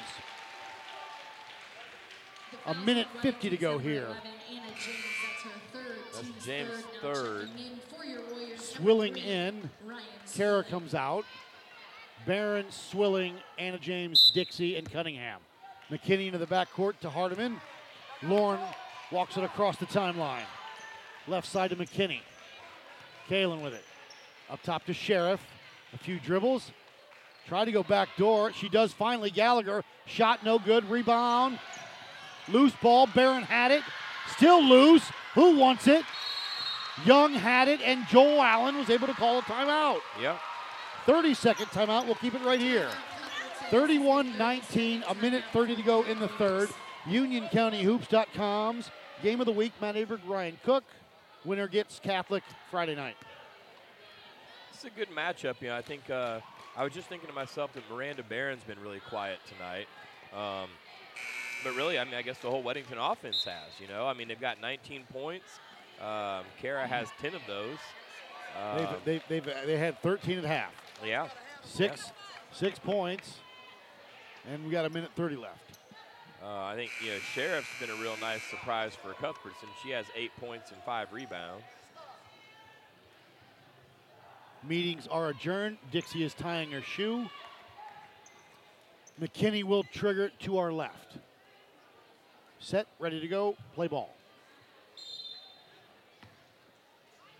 [2.67, 4.09] A minute 50 to go here.
[4.51, 7.51] Anna that's her third, That's team's James' third.
[8.05, 8.17] Now third.
[8.17, 9.71] checking in for your Warriors, number Swilling in.
[10.35, 11.25] Kara comes out.
[12.27, 15.41] Barron, Swilling, Anna James, Dixie, and Cunningham.
[15.91, 17.61] McKinney into the backcourt to Hardiman.
[18.23, 18.61] Lauren
[19.11, 20.45] walks it across the timeline.
[21.29, 22.21] Left side to McKinney.
[23.29, 23.85] Kalen with it.
[24.51, 25.41] Up top to Sheriff.
[25.93, 26.71] A few dribbles.
[27.47, 28.53] Try to go back door.
[28.53, 29.31] She does finally.
[29.31, 29.85] Gallagher.
[30.07, 30.89] Shot no good.
[30.91, 31.59] Rebound.
[32.49, 33.07] Loose ball.
[33.07, 33.83] Barron had it.
[34.37, 35.05] Still loose.
[35.35, 36.05] Who wants it?
[37.05, 40.01] Young had it, and Joel Allen was able to call a timeout.
[40.21, 40.39] Yep.
[41.07, 42.07] 30 second timeout.
[42.07, 42.89] We'll keep it right here.
[43.71, 46.69] 31 19, a minute 30 to go in the third.
[47.07, 48.91] UnionCountyHoops.com's
[49.23, 49.73] game of the week.
[49.81, 50.85] Matt Aberg, Ryan Cook.
[51.45, 53.17] Winner gets Catholic Friday night.
[54.73, 55.61] It's a good matchup.
[55.61, 56.41] You know, I think uh,
[56.77, 59.87] I was just thinking to myself that Miranda Barron's been really quiet tonight.
[60.33, 60.69] Um,
[61.63, 63.81] but really, I mean, I guess the whole Weddington offense has.
[63.81, 65.61] You know, I mean, they've got 19 points.
[66.01, 67.79] Um, Kara has 10 of those.
[68.61, 70.73] Um, They've, they've, they've, they had 13 at half.
[71.05, 71.29] yeah.
[71.65, 72.13] Six,
[72.53, 73.39] six points,
[74.49, 75.59] and we got a minute 30 left.
[76.43, 79.69] Uh, I think you know Sheriff's been a real nice surprise for Cuthbertson.
[79.83, 81.65] She has eight points and five rebounds.
[84.63, 85.79] Meetings are adjourned.
[85.91, 87.27] Dixie is tying her shoe.
[89.21, 91.17] McKinney will trigger to our left.
[92.59, 94.15] Set, ready to go, play ball.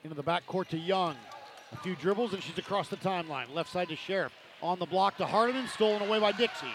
[0.05, 1.17] Into the backcourt to Young.
[1.73, 3.53] A few dribbles and she's across the timeline.
[3.55, 4.33] Left side to Sheriff.
[4.63, 6.67] On the block to Hardiman, stolen away by Dixie.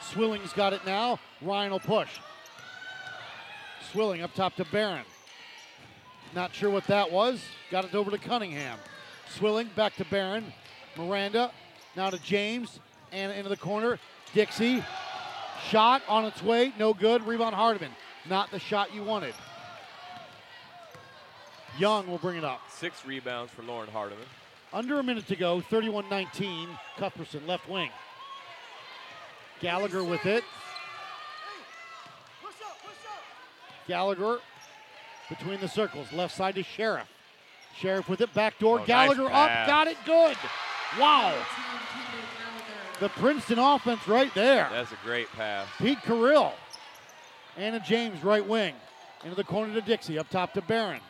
[0.00, 1.20] Swilling's got it now.
[1.42, 2.08] Ryan will push.
[3.92, 5.04] Swilling up top to Barron.
[6.34, 7.42] Not sure what that was.
[7.70, 8.78] Got it over to Cunningham.
[9.28, 10.50] Swilling back to Barron.
[10.96, 11.50] Miranda
[11.96, 12.80] now to James
[13.12, 13.98] and into the corner.
[14.32, 14.82] Dixie.
[15.68, 16.72] Shot on its way.
[16.78, 17.26] No good.
[17.26, 17.92] Rebound Hardiman.
[18.26, 19.34] Not the shot you wanted.
[21.78, 22.60] Young will bring it up.
[22.70, 24.24] Six rebounds for Lauren Hardiman.
[24.72, 25.60] Under a minute to go.
[25.60, 26.68] 31 19.
[26.96, 27.90] Cuthbertson left wing.
[29.60, 30.44] Gallagher with it.
[33.86, 34.38] Gallagher
[35.28, 36.12] between the circles.
[36.12, 37.08] Left side to Sheriff.
[37.76, 38.32] Sheriff with it.
[38.34, 38.80] Back door.
[38.80, 39.66] Oh, Gallagher nice up.
[39.66, 40.36] Got it good.
[40.98, 41.34] Wow.
[43.00, 44.68] The Princeton offense right there.
[44.70, 45.66] That's a great pass.
[45.78, 46.52] Pete Carril.
[47.56, 48.74] Anna James, right wing.
[49.24, 50.18] Into the corner to Dixie.
[50.18, 51.00] Up top to Barron.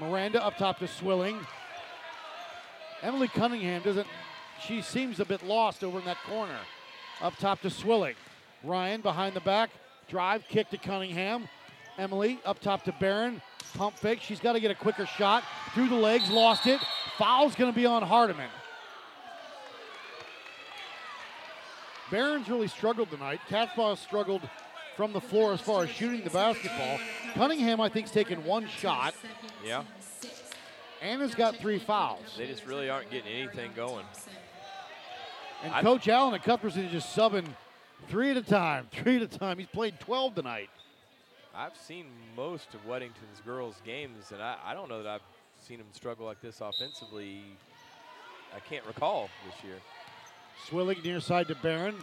[0.00, 1.38] Miranda up top to Swilling.
[3.02, 4.06] Emily Cunningham doesn't,
[4.64, 6.58] she seems a bit lost over in that corner.
[7.20, 8.14] Up top to Swilling.
[8.64, 9.70] Ryan behind the back.
[10.08, 11.48] Drive, kick to Cunningham.
[11.96, 13.42] Emily up top to Barron.
[13.74, 14.20] Pump fake.
[14.22, 15.44] She's got to get a quicker shot.
[15.74, 16.80] Through the legs, lost it.
[17.18, 18.48] Foul's going to be on Hardiman.
[22.10, 23.40] Barron's really struggled tonight.
[23.50, 24.42] Katzbach struggled
[24.98, 26.98] from the floor as far as shooting the basketball.
[27.34, 29.14] Cunningham, I think, has taken one shot.
[29.64, 29.84] Yeah.
[31.00, 32.34] Anna's got three fouls.
[32.36, 34.04] They just really aren't getting anything going.
[35.62, 37.46] And I- Coach Allen at Cuthbertson is just subbing
[38.08, 39.58] three at a time, three at a time.
[39.58, 40.68] He's played 12 tonight.
[41.54, 45.78] I've seen most of Weddington's girls' games, and I, I don't know that I've seen
[45.78, 47.44] them struggle like this offensively.
[48.52, 49.76] I can't recall this year.
[50.68, 51.94] Swilling near side to Barron.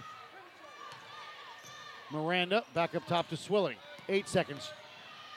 [2.11, 3.77] Miranda back up top to Swilling.
[4.09, 4.71] Eight seconds.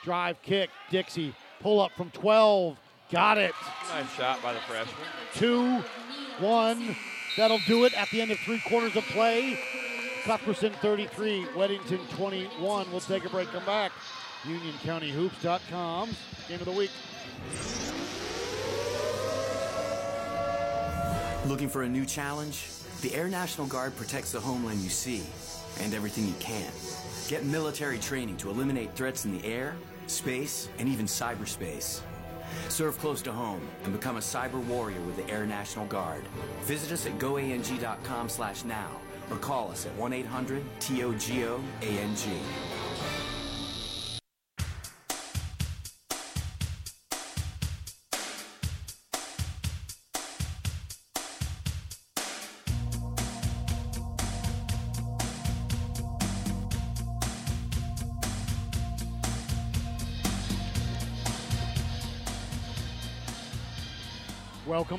[0.03, 1.33] Drive, kick, Dixie.
[1.59, 2.77] Pull up from 12.
[3.11, 3.53] Got it.
[3.89, 4.95] Nice shot by the freshman.
[5.33, 5.83] Two,
[6.39, 6.95] one.
[7.37, 9.59] That'll do it at the end of three quarters of play.
[10.23, 12.91] Cuthbertson 33, Weddington 21.
[12.91, 13.91] We'll take a break, come back.
[14.43, 16.09] UnionCountyHoops.com.
[16.47, 16.91] Game of the week.
[21.47, 22.67] Looking for a new challenge?
[23.01, 25.23] The Air National Guard protects the homeland you see
[25.81, 26.71] and everything you can.
[27.27, 29.75] Get military training to eliminate threats in the air,
[30.07, 32.01] space, and even cyberspace.
[32.69, 36.23] Serve close to home and become a cyber warrior with the Air National Guard.
[36.61, 38.89] Visit us at goang.com slash now
[39.29, 40.13] or call us at 1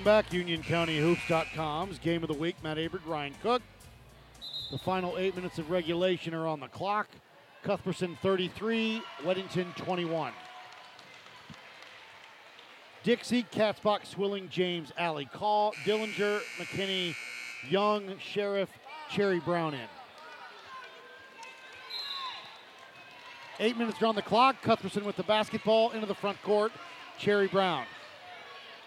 [0.03, 2.57] Welcome back, UnionCountyHoops.com's Game of the Week.
[2.63, 3.61] Matt Abert, Ryan Cook.
[4.71, 7.07] The final eight minutes of regulation are on the clock.
[7.63, 10.33] Cuthbertson 33, Weddington 21.
[13.03, 17.15] Dixie, Katzbach, Swilling, James, Allie, Call, Dillinger, McKinney,
[17.69, 18.71] Young, Sheriff,
[19.11, 19.89] Cherry Brown in.
[23.59, 24.63] Eight minutes are on the clock.
[24.63, 26.73] Cuthbertson with the basketball into the front court.
[27.19, 27.85] Cherry Brown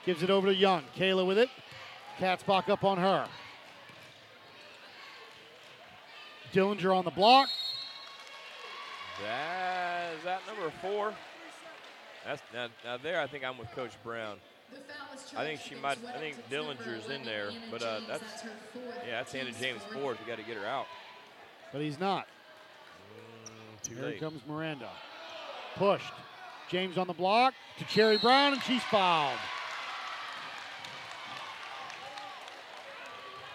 [0.05, 0.83] gives it over to Young.
[0.97, 1.49] Kayla with it.
[2.19, 3.27] Cats Katzbach up on her.
[6.53, 7.49] Dillinger on the block.
[9.23, 11.13] That is that number four.
[12.25, 13.19] That's now, now there.
[13.19, 14.37] I think I'm with Coach Brown.
[15.35, 15.97] I think she might.
[16.07, 18.43] I think Dillinger's in there, but uh, that's
[19.05, 20.19] yeah, that's Anna James fourth.
[20.19, 20.85] We got to get her out.
[21.71, 22.27] But he's not.
[23.45, 24.19] Mm, too Here late.
[24.19, 24.89] comes Miranda.
[25.75, 26.13] Pushed.
[26.69, 29.37] James on the block to Cherry Brown, and she's fouled.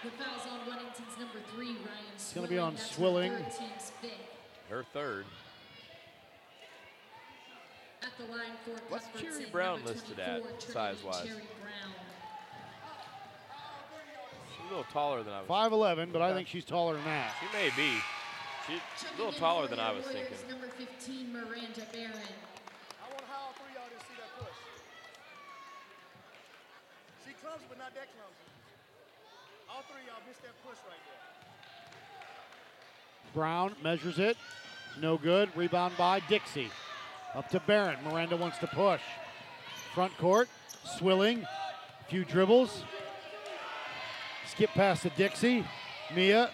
[0.01, 3.31] The foul's on Weddington's number three, Ryan It's going to be on That's her Swilling.
[3.33, 4.11] third team's fifth.
[4.69, 5.25] Her third.
[8.01, 11.23] At the line for What's Cuthbertson, Cherry Brown listed at, size-wise?
[11.23, 11.33] She's
[14.65, 15.49] a little taller than I was.
[15.49, 17.33] 5'11, but I think she's taller than that.
[17.41, 17.91] She may be.
[18.67, 18.79] She's
[19.15, 20.37] a little taller than I was thinking.
[20.47, 22.13] Number 15, Miranda Barron.
[23.03, 24.55] I want how all three of y'all didn't see that push.
[27.27, 28.48] She clumsy, but not that clumsy.
[29.69, 31.33] All three y'all missed that push right there.
[33.33, 34.37] Brown measures it.
[34.99, 35.49] No good.
[35.55, 36.71] Rebound by Dixie.
[37.35, 37.97] Up to Barron.
[38.03, 39.01] Miranda wants to push.
[39.93, 40.49] Front court.
[40.97, 41.43] Swilling.
[41.43, 42.83] A few dribbles.
[44.47, 45.65] Skip past to Dixie.
[46.15, 46.49] Mia.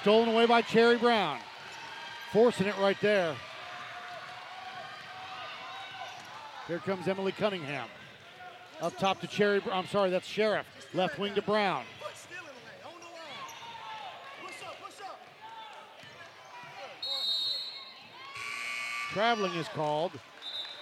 [0.00, 1.38] Stolen away by Cherry Brown.
[2.32, 3.36] Forcing it right there.
[6.66, 7.88] Here comes Emily Cunningham.
[8.80, 9.62] Up top to Cherry.
[9.70, 10.66] I'm sorry, that's Sheriff.
[10.92, 11.84] Left wing to Brown.
[12.00, 13.46] Foot still in the lane, on the line.
[14.44, 15.20] Push up, push up.
[19.12, 20.12] Traveling is called.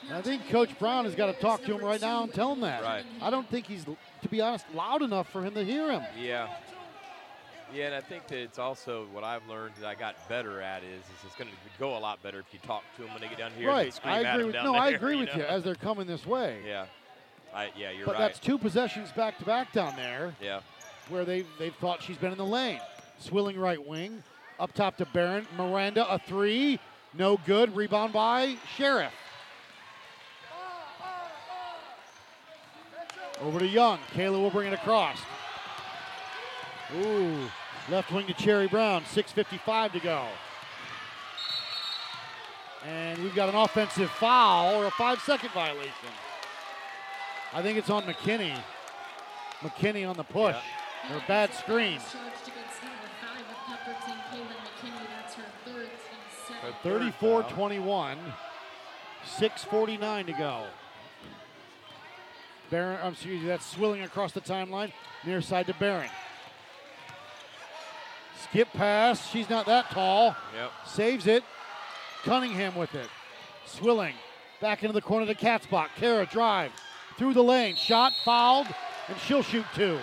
[0.06, 2.52] And I think Coach Brown has got to talk to him right now and tell
[2.52, 2.82] him that.
[2.82, 3.04] Right.
[3.20, 6.02] I don't think he's, to be honest, loud enough for him to hear him.
[6.18, 6.48] Yeah.
[7.72, 10.82] Yeah, and I think that it's also what I've learned that I got better at
[10.82, 13.20] is, is it's going to go a lot better if you talk to them when
[13.20, 13.68] they get down here.
[13.68, 14.00] and right.
[14.04, 15.36] I agree with no, I agree you with know?
[15.36, 16.58] you as they're coming this way.
[16.66, 16.86] Yeah.
[17.54, 18.18] I, yeah, you're but right.
[18.20, 20.60] that's two possessions back to back down there yeah.
[21.08, 22.80] where they they've thought she's been in the lane.
[23.18, 24.22] Swilling right wing.
[24.58, 25.46] Up top to Barron.
[25.56, 26.78] Miranda a three.
[27.14, 27.74] No good.
[27.74, 29.12] Rebound by Sheriff.
[33.40, 33.98] Over to Young.
[34.14, 35.18] Kayla will bring it across.
[36.98, 37.48] Ooh.
[37.88, 39.02] Left wing to Cherry Brown.
[39.04, 40.24] 6.55 to go.
[42.86, 45.90] And we've got an offensive foul or a five second violation.
[47.52, 48.56] I think it's on McKinney.
[49.60, 50.56] McKinney on the push.
[51.10, 51.98] Or a bad screen.
[51.98, 52.14] Charged
[52.46, 55.06] against number five of Cuthbertson, Kaylin McKinney.
[55.20, 56.62] That's her third team Her seventh.
[56.62, 57.50] third 34 foul.
[57.50, 58.18] 21.
[59.38, 60.64] 6.49 to go.
[62.70, 64.92] Barron, I'm excuse me, that's swilling across the timeline.
[65.24, 66.08] Near side to Barron.
[68.44, 69.28] Skip pass.
[69.30, 70.34] She's not that tall.
[70.54, 70.70] Yep.
[70.86, 71.44] Saves it.
[72.24, 73.08] Cunningham with it.
[73.66, 74.14] Swilling.
[74.60, 75.88] Back into the corner to Katzbach.
[75.96, 76.72] Kara drive.
[77.18, 77.76] Through the lane.
[77.76, 78.66] Shot fouled.
[79.08, 79.98] And she'll shoot two.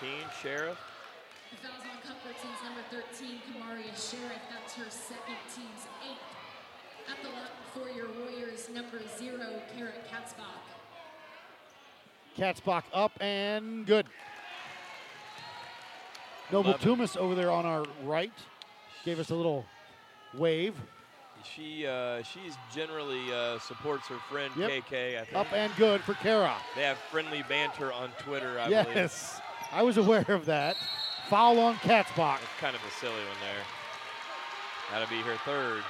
[0.00, 0.10] 13,
[0.42, 0.78] Sheriff.
[2.42, 4.42] The foul's on Cuthbertson's number 13, Kamaria Sheriff.
[4.50, 6.18] That's her second team's eighth.
[7.10, 10.62] At the line for your Warriors, number zero, Kara Katzbach.
[12.38, 14.06] Katzbach up and good.
[16.50, 16.96] Noble Eleven.
[16.98, 18.32] Tumas over there on our right
[19.04, 19.64] gave us a little
[20.34, 20.74] wave.
[21.44, 24.70] She uh, she's generally uh, supports her friend Yep.
[24.70, 25.20] KK.
[25.20, 25.36] I think.
[25.36, 26.54] Up and good for Kara.
[26.76, 28.58] They have friendly banter on Twitter.
[28.60, 28.94] I believe.
[28.94, 29.40] Yes,
[29.72, 30.76] I was aware of that.
[31.32, 32.40] Foul on Katzbach.
[32.40, 33.64] That's kind of a silly one there.
[34.90, 35.82] That'll be her third.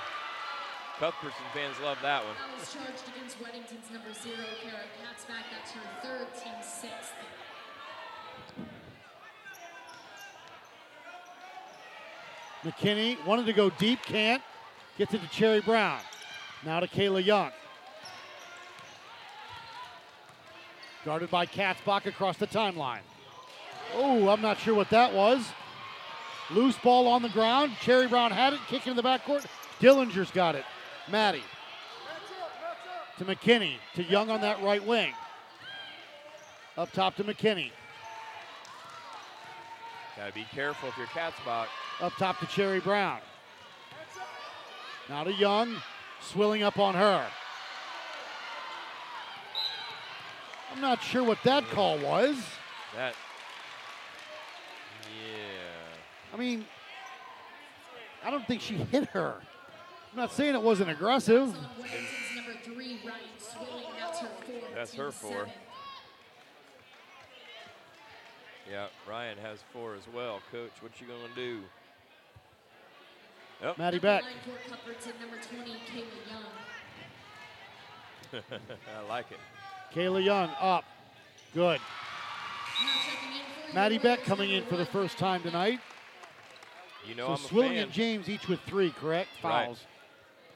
[1.01, 2.37] Cuthbertson fans love that one.
[2.37, 5.43] Foul is charged against Weddington's number zero, Kara Katzbach.
[5.51, 7.13] That's her third, team sixth.
[12.63, 14.45] McKinney wanted to go deep, can't.
[14.97, 15.99] Gets it to Cherry Brown.
[16.65, 17.51] Now to Kayla Young.
[21.05, 23.01] Guarded by Katzbach across the timeline.
[23.95, 25.47] Oh, I'm not sure what that was.
[26.51, 27.73] Loose ball on the ground.
[27.81, 29.47] Cherry Brown had it, kicking in the backcourt.
[29.81, 30.65] Dillinger's got it.
[31.11, 31.43] Maddie
[33.19, 35.13] to McKinney to Young on that right wing.
[36.77, 37.71] Up top to McKinney.
[40.17, 41.67] Got to be careful if your cat's Katzbach.
[42.01, 43.21] Up top to Cherry Brown.
[45.09, 45.77] Now to Young,
[46.21, 47.27] swilling up on her.
[50.73, 52.37] I'm not sure what that call was.
[52.97, 53.15] That.
[55.05, 55.83] Yeah.
[56.33, 56.65] I mean,
[58.25, 59.35] I don't think she hit her.
[60.13, 61.55] I'm not saying it wasn't aggressive.
[62.65, 63.85] Three, Ryan Swilling.
[63.99, 64.69] That's her four.
[64.75, 65.47] That's her four.
[68.71, 70.41] Yeah, Ryan has four as well.
[70.51, 71.61] Coach, what you gonna do?
[73.63, 73.79] Yep.
[73.79, 74.23] Maddie At Beck.
[74.23, 76.05] line for Cuthbertson, number 20, Kayla
[78.33, 78.43] Young.
[78.97, 79.39] I like it.
[79.95, 80.85] Kayla Young up.
[81.55, 81.81] Good.
[81.81, 85.81] Now checking in for Maddie Beck coming in for the first time tonight.
[87.07, 89.29] You know so I'm a Swilling and James each with three, correct?
[89.43, 89.67] Right.
[89.67, 89.81] Fouls.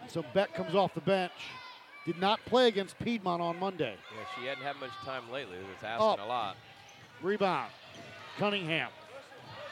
[0.08, 1.32] So Beck comes off the bench.
[2.04, 3.96] Did not play against Piedmont on Monday.
[4.14, 5.56] Yeah, she hadn't had much time lately.
[5.72, 6.20] That's asking Up.
[6.20, 6.56] a lot.
[7.20, 7.70] Rebound.
[8.38, 8.90] Cunningham.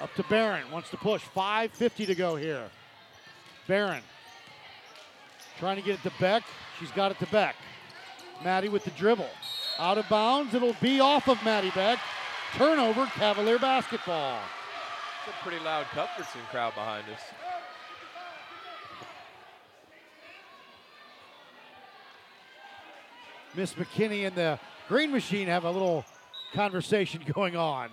[0.01, 0.68] Up to Barron.
[0.72, 1.22] Wants to push.
[1.37, 2.68] 5.50 to go here.
[3.68, 4.03] Barron.
[5.61, 6.43] Trying to get it to Beck.
[6.81, 7.55] She's got it to Beck.
[8.43, 9.31] Maddie with the dribble.
[9.79, 10.55] Out of bounds.
[10.55, 12.01] It'll be off of Maddie Beck.
[12.57, 14.41] Turnover, Cavalier basketball.
[15.27, 17.20] It's a pretty loud Cuthbertson crowd behind us.
[23.55, 26.05] Miss McKinney and the Green Machine have a little
[26.53, 27.89] conversation going on.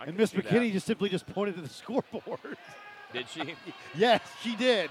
[0.00, 0.46] I and Miss see that.
[0.46, 2.56] McKinney just simply just pointed to the scoreboard.
[3.12, 3.54] Did she?
[3.96, 4.90] yes, she did.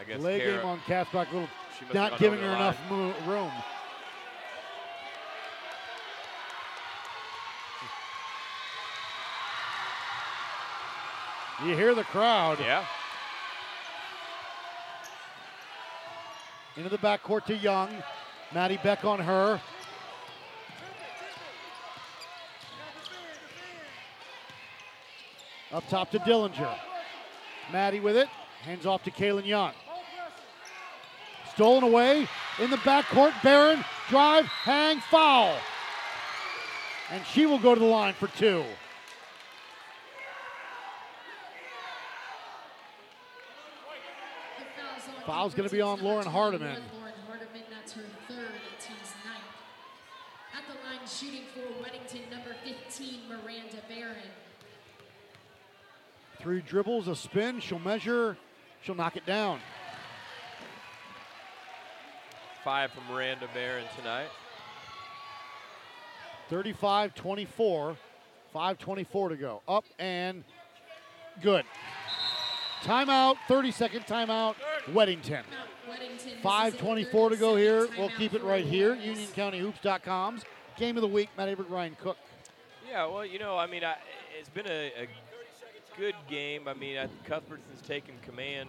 [0.00, 2.78] I guess Delay Kara- game on Katzbach, little She must have not giving her enough
[2.88, 3.52] mo- room.
[11.64, 12.58] You hear the crowd.
[12.58, 12.84] Yeah.
[16.76, 17.90] Into the backcourt to Young.
[18.52, 19.60] Maddie Beck on her.
[25.70, 26.74] Up top to Dillinger.
[27.70, 28.28] Maddie with it.
[28.62, 29.72] Hands off to Kalen Young.
[31.54, 32.26] Stolen away
[32.58, 33.34] in the backcourt.
[33.42, 35.54] Barron, drive, hang, foul.
[37.10, 38.64] And she will go to the line for two.
[45.26, 46.82] Foul's gonna be on Lauren Hardiman.
[46.98, 48.38] Lauren Hardiman, that's her third,
[48.80, 49.44] team's ninth.
[50.56, 54.16] At the line shooting for Weddington, number 15, Miranda Barron.
[56.40, 57.60] Three dribbles, a spin.
[57.60, 58.36] She'll measure.
[58.82, 59.60] She'll knock it down.
[62.64, 64.28] Five from Miranda Barron tonight.
[66.48, 67.96] 35 24.
[68.54, 69.62] 5.24 to go.
[69.66, 70.44] Up and
[71.40, 71.64] good.
[72.82, 74.56] Timeout, 30 second timeout,
[74.92, 75.42] Weddington.
[75.88, 77.88] Weddington, this 5.24 to go here.
[77.96, 78.96] We'll keep it right here.
[78.96, 80.44] UnionCountyHoops.com's
[80.76, 81.30] game of the week.
[81.36, 82.18] Matt Avery, Ryan Cook.
[82.88, 83.96] Yeah, well, you know, I mean, I,
[84.38, 85.08] it's been a, a
[85.96, 86.66] good game.
[86.68, 88.68] I mean, I, Cuthbertson's taken command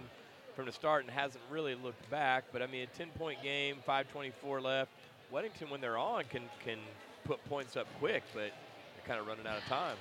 [0.55, 2.45] from the start and hasn't really looked back.
[2.51, 4.91] But I mean, a 10-point game, 5:24 left.
[5.33, 6.79] Weddington, when they're on, can can
[7.25, 9.97] put points up quick, but they're kind of running out of time.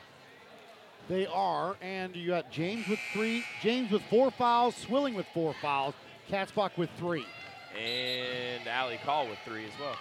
[1.08, 5.54] They are, and you got James with three, James with four fouls, Swilling with four
[5.60, 5.94] fouls,
[6.30, 7.26] Katzbach with three.
[7.76, 9.96] And Allie Call with three as well.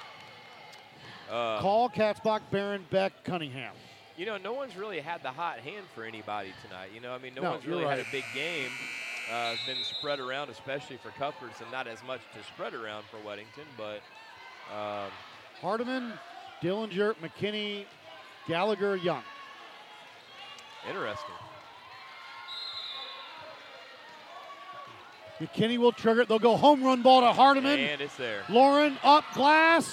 [1.31, 3.73] Uh, Call, Katzbach, Barron, Beck, Cunningham.
[4.17, 6.91] You know, no one's really had the hot hand for anybody tonight.
[6.93, 8.69] You know, I mean, no, No, one's really had a big game.
[9.29, 11.67] Uh, it's been spread around, especially for Cuthbertson.
[11.71, 14.01] Not as much to spread around for Weddington, but
[14.75, 15.09] um,
[15.61, 16.13] Hardiman,
[16.61, 17.85] Dillinger, McKinney,
[18.47, 19.23] Gallagher, Young.
[20.87, 21.35] interesting.
[25.39, 26.27] McKinney will trigger it.
[26.27, 27.79] They'll go home run ball to Hardiman.
[27.79, 28.43] And it's there.
[28.49, 29.91] Lauren up glass.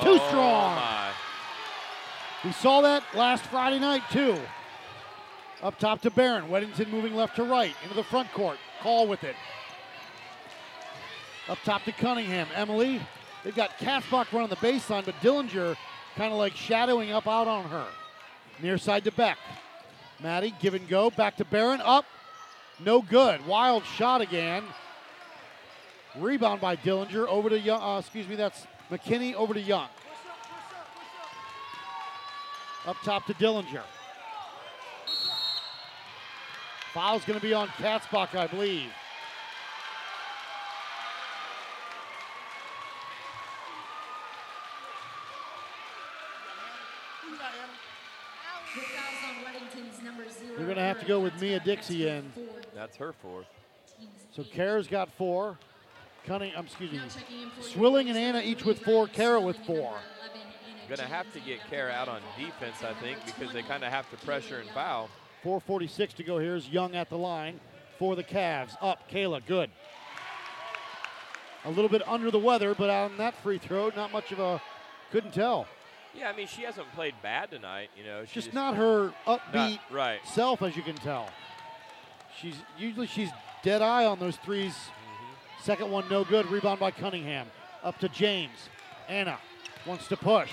[0.00, 0.74] Too Oh, strong.
[0.74, 1.10] my.
[2.44, 4.36] We saw that last Friday night too.
[5.62, 6.48] Up top to Barron.
[6.48, 8.58] Weddington moving left to right into the front court.
[8.80, 9.36] Call with it.
[11.48, 12.48] Up top to Cunningham.
[12.54, 13.00] Emily.
[13.44, 15.76] They've got Katzbach running the baseline, but Dillinger
[16.16, 17.86] kind of like shadowing up out on her.
[18.60, 19.38] Near side to Beck.
[20.20, 21.10] Maddie, give and go.
[21.10, 21.80] Back to Barron.
[21.80, 22.04] Up.
[22.78, 23.44] No good.
[23.46, 24.64] Wild shot again.
[26.16, 27.26] Rebound by Dillinger.
[27.26, 27.82] Over to Young.
[27.82, 29.88] Uh, excuse me, that's McKinney over to Young.
[32.86, 33.82] Up top to Dillinger.
[36.92, 38.90] Foul's going to be on Katzbach, I believe.
[50.48, 52.30] You're going to have to go with Mia Dixie in.
[52.74, 53.46] That's her fourth.
[54.36, 55.58] So Kara's got four.
[56.26, 57.00] Cunning, um, excuse me.
[57.60, 59.08] Swilling and Anna each with four.
[59.08, 59.94] Kara with four.
[60.88, 63.90] Going to have to get Kara out on defense, I think, because they kind of
[63.90, 65.08] have to pressure and foul.
[65.42, 66.38] 446 to go.
[66.38, 67.60] Here's Young at the line
[67.98, 68.76] for the Cavs.
[68.80, 69.70] Up, Kayla, good.
[71.64, 74.60] A little bit under the weather, but on that free throw, not much of a,
[75.10, 75.66] couldn't tell.
[76.14, 77.90] Yeah, I mean, she hasn't played bad tonight.
[77.96, 80.20] You know, she Just not her upbeat Not- right.
[80.26, 81.28] self, as you can tell.
[82.40, 83.30] She's usually she's
[83.62, 85.62] dead eye on those 3s Mm-hmm.
[85.64, 86.46] Second one, no good.
[86.50, 87.46] Rebound by Cunningham.
[87.84, 88.68] Up to James.
[89.08, 89.38] Anna
[89.86, 90.50] wants to push.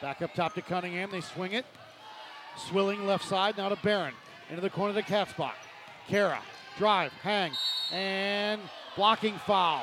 [0.00, 1.10] Back up top to Cunningham.
[1.10, 1.66] They swing it.
[2.58, 3.56] Swilling left side.
[3.56, 4.14] Now to Barron.
[4.50, 5.52] Into the corner of the to Katzbach.
[6.08, 6.40] Kara.
[6.78, 7.12] Drive.
[7.22, 7.52] Hang.
[7.92, 8.60] And
[8.96, 9.82] blocking foul.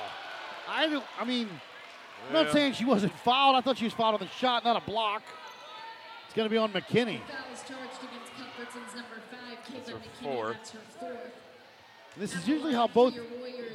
[0.68, 1.48] I don't, I mean,
[2.28, 3.56] I'm not saying she wasn't fouled.
[3.56, 5.22] I thought she was fouled on the shot, not a block.
[6.26, 7.20] It's going to be on McKinney.
[7.20, 10.36] Fouls charged against Cuthbertson's number five, Caitlin her McKinney.
[10.36, 10.58] fourth.
[10.58, 11.34] That's her fourth.
[12.18, 13.14] This is usually how both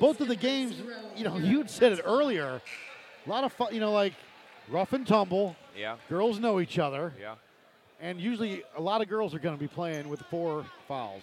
[0.01, 0.75] both of the games,
[1.15, 2.63] you know, you had said it earlier.
[3.27, 4.15] A lot of fun, you know, like
[4.71, 5.57] rough and tumble.
[5.79, 5.97] Yeah.
[6.09, 7.13] Girls know each other.
[7.21, 7.35] Yeah.
[8.01, 11.23] And usually a lot of girls are going to be playing with four fouls.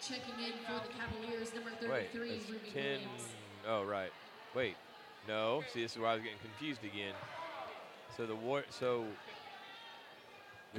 [0.00, 2.82] Checking in for the Cavaliers, number Wait, 33, it's Ruby 10.
[2.82, 3.28] Williams.
[3.66, 4.10] Oh, right.
[4.54, 4.76] Wait.
[5.26, 5.62] No.
[5.72, 7.14] See, this is where I was getting confused again.
[8.16, 8.64] So the war.
[8.68, 9.00] So.
[9.00, 9.06] we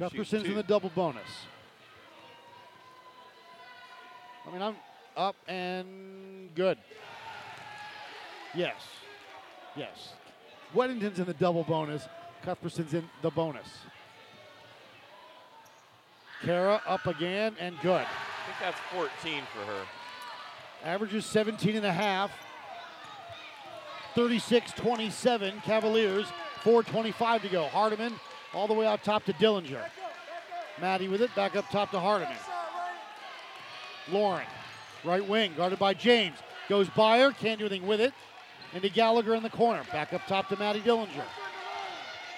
[0.00, 1.28] shoot Cuthbertson's in the double bonus.
[4.46, 4.76] I mean, I'm
[5.16, 6.78] up and good.
[8.54, 8.76] Yes.
[9.74, 10.12] Yes.
[10.72, 12.06] Weddington's in the double bonus.
[12.46, 13.66] Cuthbertson's in the bonus.
[16.44, 18.06] Kara up again and good.
[18.06, 19.82] I think that's 14 for her.
[20.84, 22.30] Averages 17 and a half.
[24.14, 26.26] 36-27 Cavaliers.
[26.62, 27.64] 4.25 to go.
[27.64, 28.12] Hardiman
[28.54, 29.84] all the way out top to Dillinger.
[30.80, 31.34] Maddie with it.
[31.34, 32.36] Back up top to Hardiman.
[34.12, 34.46] Lauren,
[35.04, 36.36] right wing, guarded by James.
[36.68, 38.14] Goes by her, can't do anything with it.
[38.72, 39.82] Into Gallagher in the corner.
[39.90, 41.24] Back up top to Maddie Dillinger.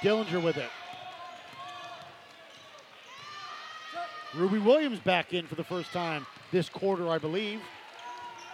[0.03, 0.71] Dillinger with it.
[4.35, 7.61] Ruby Williams back in for the first time this quarter, I believe.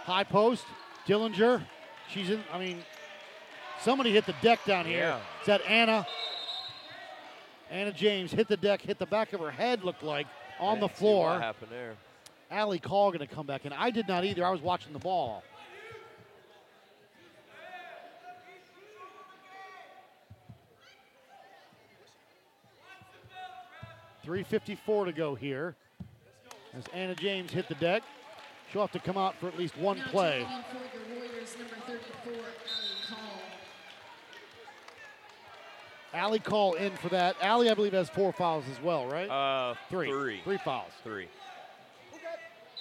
[0.05, 0.65] High post,
[1.07, 1.63] Dillinger.
[2.09, 2.79] She's in, I mean,
[3.81, 4.99] somebody hit the deck down here.
[4.99, 5.21] Yeah.
[5.41, 6.07] Is that Anna?
[7.71, 10.27] Anna James hit the deck, hit the back of her head, looked like,
[10.61, 11.95] on the see What happened there?
[12.51, 13.73] Allie Call going to come back in.
[13.73, 14.45] I did not either.
[14.45, 15.43] I was watching the ball.
[24.25, 25.77] Three fifty-four to go here.
[26.77, 28.03] As Anna James hit the deck,
[28.73, 30.47] she'll have to come out for at least one Now play.
[30.49, 32.41] checking in for your Warriors, number 34, Allie
[33.09, 33.41] Call.
[36.21, 37.37] Allie Call in for that.
[37.43, 39.29] Allie, I believe, has four fouls as well, right?
[39.29, 40.09] Uh, Three.
[40.11, 40.41] Three.
[40.43, 40.91] Three fouls.
[41.03, 41.29] Three.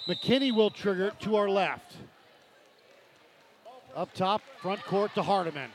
[0.08, 1.96] McKinney will trigger it to our left.
[3.96, 5.70] Up top, front court to Hardiman.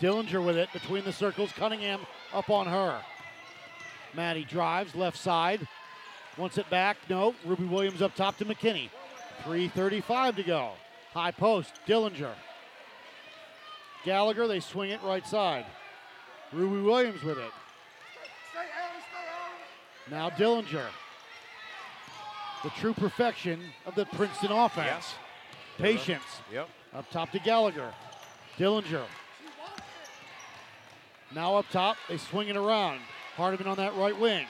[0.00, 1.52] Dillinger with it between the circles.
[1.52, 2.00] Cunningham
[2.32, 3.00] up on her.
[4.14, 5.66] Maddie drives left side.
[6.36, 6.96] Wants it back.
[7.08, 7.34] No.
[7.44, 8.88] Ruby Williams up top to McKinney.
[9.44, 10.70] 3.35 to go.
[11.12, 11.80] High post.
[11.86, 12.32] Dillinger.
[14.04, 15.66] Gallagher, they swing it right side.
[16.52, 17.50] Ruby Williams with it.
[20.10, 20.86] Now Dillinger.
[22.62, 25.14] The true perfection of the Princeton offense.
[25.78, 26.22] Patience.
[26.52, 26.68] Yep.
[26.94, 27.92] Up top to Gallagher.
[28.58, 29.04] Dillinger.
[31.34, 33.00] Now up top, they swing it around.
[33.36, 34.46] Hardiman on that right wing.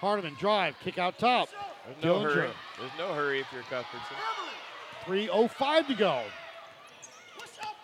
[0.00, 1.48] Hardiman drive, kick out top.
[1.86, 2.34] There's no Dillinger.
[2.34, 2.50] hurry.
[2.78, 4.16] There's no hurry if you're Cuthbertson.
[5.04, 6.22] 3.05 to go.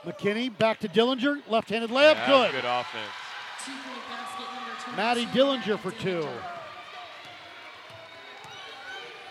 [0.04, 1.40] McKinney back to Dillinger.
[1.48, 2.52] Left handed layup, Yeah, good.
[2.52, 3.10] Good offense.
[3.64, 4.96] Two-point basket, number 22.
[4.96, 6.26] Maddie Dillinger for two.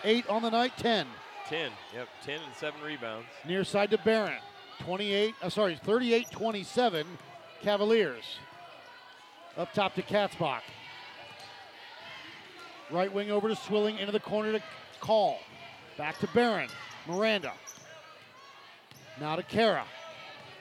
[0.04, 1.06] Eight on the night, 10.
[1.48, 1.70] 10.
[1.94, 2.08] Yep.
[2.24, 3.26] 10 and seven rebounds.
[3.46, 4.40] Near side to Barron.
[4.80, 7.06] 28, uh, sorry, 38 27
[7.62, 8.24] Cavaliers.
[9.56, 10.62] Up top to Katzbach.
[12.90, 14.62] Right wing over to Swilling, into the corner to
[15.00, 15.38] Call.
[15.96, 16.68] Back to Barron.
[17.06, 17.52] Miranda.
[19.20, 19.84] Now to Kara.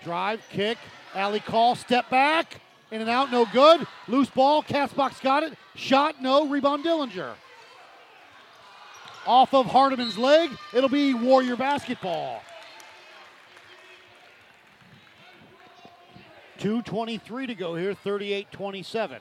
[0.04, 0.78] Drive, kick.
[1.14, 2.62] Allie Call, step back.
[2.91, 3.88] In and out, no good.
[4.08, 4.64] Loose ball.
[4.64, 5.54] Katzbach's got it.
[5.76, 6.47] Shot, no.
[6.47, 7.34] Rebound Dillinger.
[9.26, 10.52] Off of Hardiman's leg.
[10.74, 12.41] It'll be Warrior basketball.
[16.62, 19.20] 2.23 to go here, 38 27.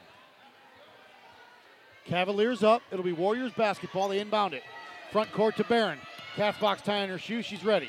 [2.04, 2.82] Cavaliers up.
[2.92, 4.08] It'll be Warriors basketball.
[4.08, 4.62] They inbound it.
[5.10, 5.98] Front court to Barron.
[6.36, 7.40] Katzbach tying her shoe.
[7.40, 7.88] She's ready.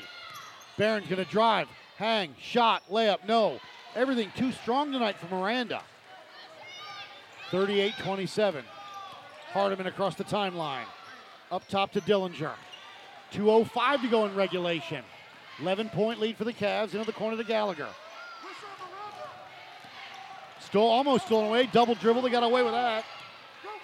[0.78, 3.28] Barron's going to drive, hang, shot, layup.
[3.28, 3.60] No.
[3.94, 5.82] Everything too strong tonight for Miranda.
[7.50, 8.64] 38 27.
[9.52, 10.86] Hardiman across the timeline.
[11.50, 12.54] Up top to Dillinger.
[13.34, 15.04] 2.05 to go in regulation.
[15.60, 17.88] 11 point lead for the Cavs into the corner to Gallagher.
[20.72, 21.66] Stole, almost stolen away.
[21.66, 22.22] Double dribble.
[22.22, 23.04] They got away with that.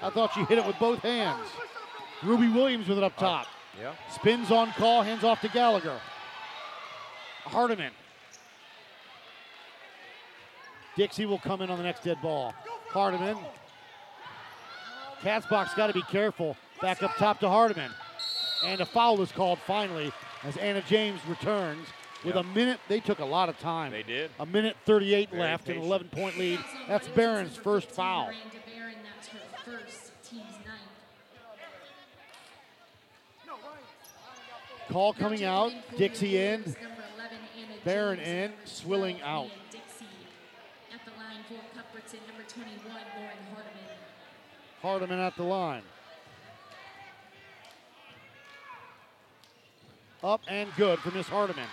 [0.00, 1.46] I thought she hit it with both hands.
[2.22, 3.46] Ruby Williams with it up top.
[3.78, 3.92] Yeah.
[4.14, 6.00] Spins on call, hands off to Gallagher.
[7.44, 7.92] Hardiman.
[10.96, 12.54] Dixie will come in on the next dead ball.
[12.88, 13.36] Hardiman.
[15.20, 16.56] Katzbach's got to be careful.
[16.80, 17.90] Back up top to Hardiman.
[18.64, 20.10] And a foul is called finally
[20.42, 21.86] as Anna James returns
[22.24, 22.44] with Yep.
[22.44, 22.80] a minute.
[22.88, 23.92] They took a lot of time.
[23.92, 24.30] They did.
[24.40, 25.82] A minute 38 Very left, patient.
[25.82, 26.60] an 11 point lead.
[26.86, 28.26] That's Barron's first foul.
[28.26, 30.12] Barron, that's her first.
[34.90, 35.70] Call coming out.
[35.70, 36.60] Checking in for the Dixie in.
[36.62, 36.76] Warriors,
[37.16, 38.52] 11, Anna Barron in.
[38.64, 39.50] Swilling out.
[40.92, 43.84] At the line for Cuthbertson, number 21, Lauren Hardiman.
[44.80, 45.82] Hardiman at the line.
[50.24, 51.68] Up and good for Miss Hardiman.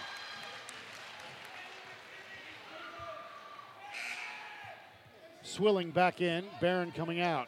[5.55, 7.47] Swilling back in, Barron coming out.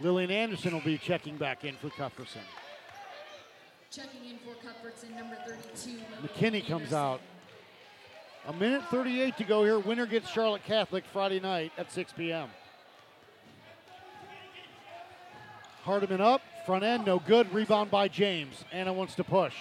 [0.00, 2.42] Lillian Anderson will be checking back in for Cuthbertson.
[3.90, 7.22] Checking in for Cuthbertson, number 32, McKinney comes out.
[8.46, 9.78] A minute 38 to go here.
[9.78, 12.50] Winner gets Charlotte Catholic Friday night at 6 p.m.
[15.84, 17.50] Hardiman up, front end, no good.
[17.54, 18.62] Rebound by James.
[18.72, 19.54] Anna wants to push.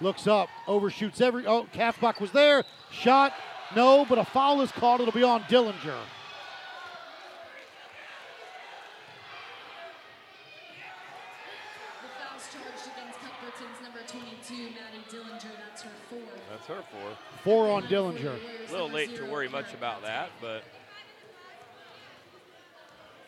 [0.00, 1.46] Looks up, overshoots every.
[1.46, 2.64] Oh, Katzbach was there.
[2.90, 3.34] Shot,
[3.76, 5.02] no, but a foul is called.
[5.02, 5.98] It'll be on Dillinger.
[12.02, 16.51] The fouls charged against Cuthbertson's number 22, Maddie Dillinger, that's her fourth.
[16.66, 17.16] That's her four.
[17.42, 18.36] Four on Dillinger.
[18.68, 20.62] A little late to worry much about that, but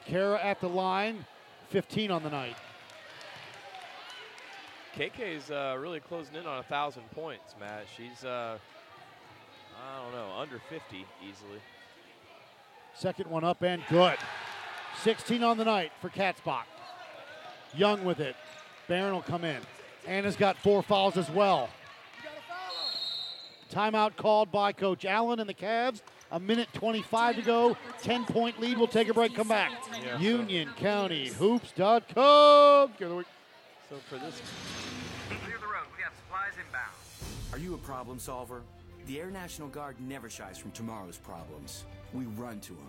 [0.07, 1.25] Kara at the line,
[1.71, 2.57] 15 on the night.
[4.97, 7.87] KK's uh, really closing in on a thousand points, Matt.
[7.97, 8.57] She's, uh,
[9.83, 11.59] I don't know, under 50 easily.
[12.95, 14.19] Second one up and good.
[15.03, 16.65] 16 on the night for Katzbach.
[17.75, 18.37] Young with it.
[18.87, 19.61] Barron will come in.
[20.07, 21.69] Anna's got four fouls as well.
[23.75, 26.01] Timeout called by Coach Allen and the Cavs.
[26.31, 27.77] A minute 25 to go.
[28.03, 28.79] 10 point lead.
[28.79, 29.35] We'll take a break.
[29.35, 29.73] Come back.
[30.03, 32.93] Yeah, so- Union County Hoops.com.
[32.99, 33.25] Give the.
[33.91, 34.41] So for this,
[35.29, 35.87] Clear the road.
[35.97, 36.93] We have supplies inbound.
[37.53, 38.63] Are you a problem solver?
[39.07, 41.85] The Air National Guard never shies from tomorrow's problems.
[42.13, 42.89] We run to them.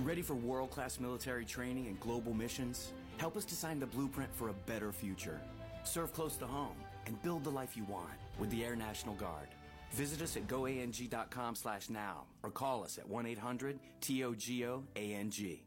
[0.00, 2.92] Ready for world class military training and global missions?
[3.16, 5.40] Help us design the blueprint for a better future.
[5.84, 9.48] Serve close to home and build the life you want with the Air National Guard.
[9.92, 15.60] Visit us at goang.com slash now or call us at 1-800-TOGO-ANG.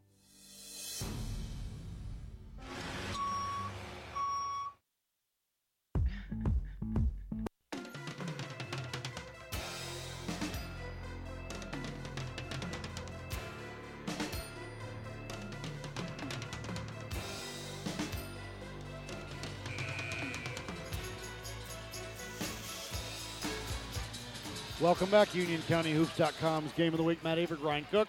[24.90, 27.24] Welcome back, UnionCountyHoops.com's Game of the Week.
[27.24, 28.08] Matt Avery, Ryan Cook.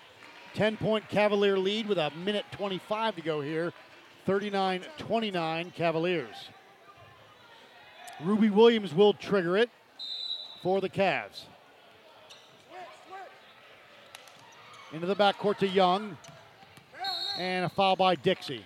[0.54, 3.74] 10 point Cavalier lead with a minute 25 to go here.
[4.24, 6.34] 39 29 Cavaliers.
[8.22, 9.68] Ruby Williams will trigger it
[10.62, 11.42] for the Cavs.
[14.94, 16.16] Into the backcourt to Young.
[17.36, 18.64] And a foul by Dixie.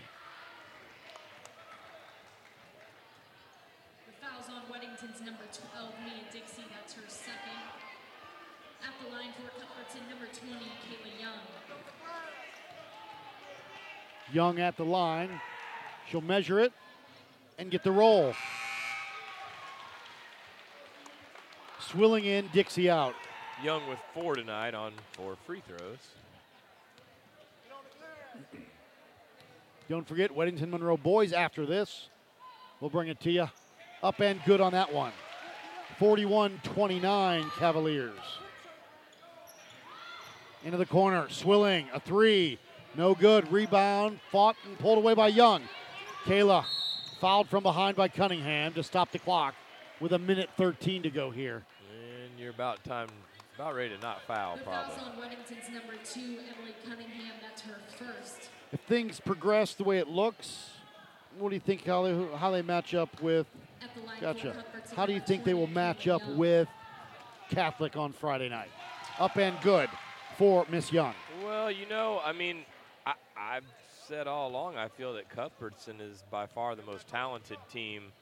[14.35, 15.41] Young at the line.
[16.11, 16.73] She'll measure it
[17.57, 18.35] and get the roll.
[21.79, 23.15] Swilling in, Dixie out.
[23.63, 25.99] Young with four tonight on four free throws.
[29.89, 32.09] Don't forget Weddington Monroe boys after this.
[32.81, 33.49] We'll bring it to you.
[34.03, 35.13] Up and good on that one.
[36.01, 38.19] 41 29 Cavaliers.
[40.65, 41.29] Into the corner.
[41.29, 41.87] Swilling.
[41.95, 42.59] A three.
[42.97, 43.51] No good.
[43.51, 44.21] Rebound.
[44.31, 45.63] Fought and pulled away by Young.
[46.25, 46.65] Kayla
[47.21, 49.55] fouled from behind by Cunningham to stop the clock
[50.01, 51.65] with a minute 13 to go here.
[51.91, 53.09] And you're about time,
[53.57, 54.95] about ready to not foul, The probably.
[54.97, 58.51] fouls on Weddington's number 2, Emily Cunningham, that's her first.
[58.73, 60.71] If things progress the way it looks,
[61.39, 63.47] what do you think how they, how they match up with?
[63.83, 64.65] At the line Gotcha.
[64.97, 66.39] How do you think they will match up Young.
[66.39, 66.69] with
[67.51, 68.71] Catholic on Friday night.
[69.19, 69.89] Up and good
[70.39, 71.15] for Miss Young.
[71.45, 72.74] Well, you know, I mean, I,
[73.37, 73.65] I've
[74.07, 78.13] said all along, I feel that Cuthbertson is by far the most talented team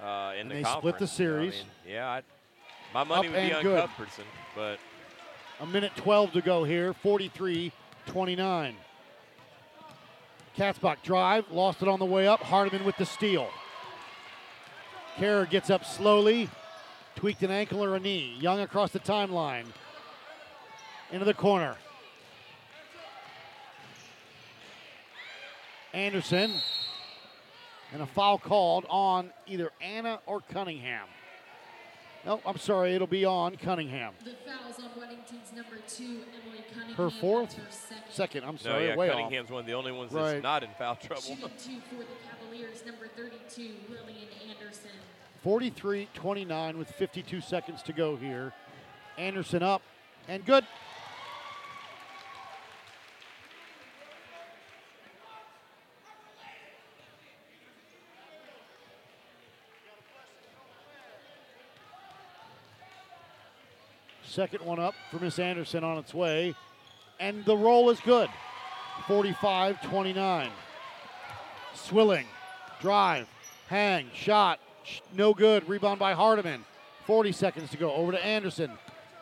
[0.00, 0.80] uh, in And the they conference.
[0.80, 1.52] split the So, I series.
[1.54, 2.22] mean, yeah, I,
[2.94, 3.80] my money Up would be on good.
[3.80, 4.24] Cuthbertson,
[4.54, 4.78] but
[5.60, 7.72] A minute 12 to go here, 43
[8.06, 8.76] 29.
[10.56, 12.40] Katzbach drive, lost it on the way up.
[12.42, 13.48] Hardiman with the steal.
[15.18, 16.50] Kerr gets up slowly,
[17.14, 18.36] tweaked an ankle or a knee.
[18.38, 19.64] Young across the timeline.
[21.10, 21.76] Into the corner.
[25.92, 26.52] Anderson.
[27.92, 31.06] And a foul called on either Anna or Cunningham.
[32.24, 34.14] No, I'm sorry, it'll be on Cunningham.
[34.24, 36.94] The fouls on Weddington's number two, Emily Cunningham.
[36.96, 37.52] Her fourth?
[37.54, 38.02] Her second.
[38.10, 38.74] Second, I'm sorry.
[38.74, 39.16] no, sorry, yeah, way off.
[39.16, 40.30] Cunningham's one of the only ones Right.
[40.32, 41.20] that's not in foul trouble.
[41.22, 42.04] Shooting two for the
[42.40, 44.90] Cavaliers, number 32, Lillian Anderson.
[45.42, 48.52] 43 29 with 52 seconds to go here.
[49.18, 49.82] Anderson up
[50.28, 50.64] and good.
[64.32, 66.54] Second one up for Miss Anderson on its way.
[67.20, 68.30] And the roll is good.
[69.06, 70.50] 45 29.
[71.74, 72.24] Swilling.
[72.80, 73.28] Drive.
[73.68, 74.08] Hang.
[74.14, 74.58] Shot.
[75.14, 75.68] No good.
[75.68, 76.64] Rebound by Hardiman.
[77.04, 77.92] 40 seconds to go.
[77.92, 78.70] Over to Anderson.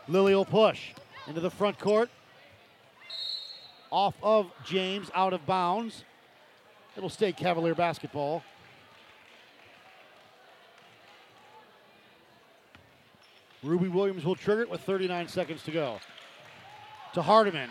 [0.07, 0.93] Lily will push
[1.27, 2.09] into the front court.
[3.91, 6.05] Off of James, out of bounds.
[6.97, 8.45] It'll stay Cavalier basketball.
[13.63, 16.01] Ruby Williams will trigger it with 39 seconds to go.
[17.15, 17.71] To Hardiman.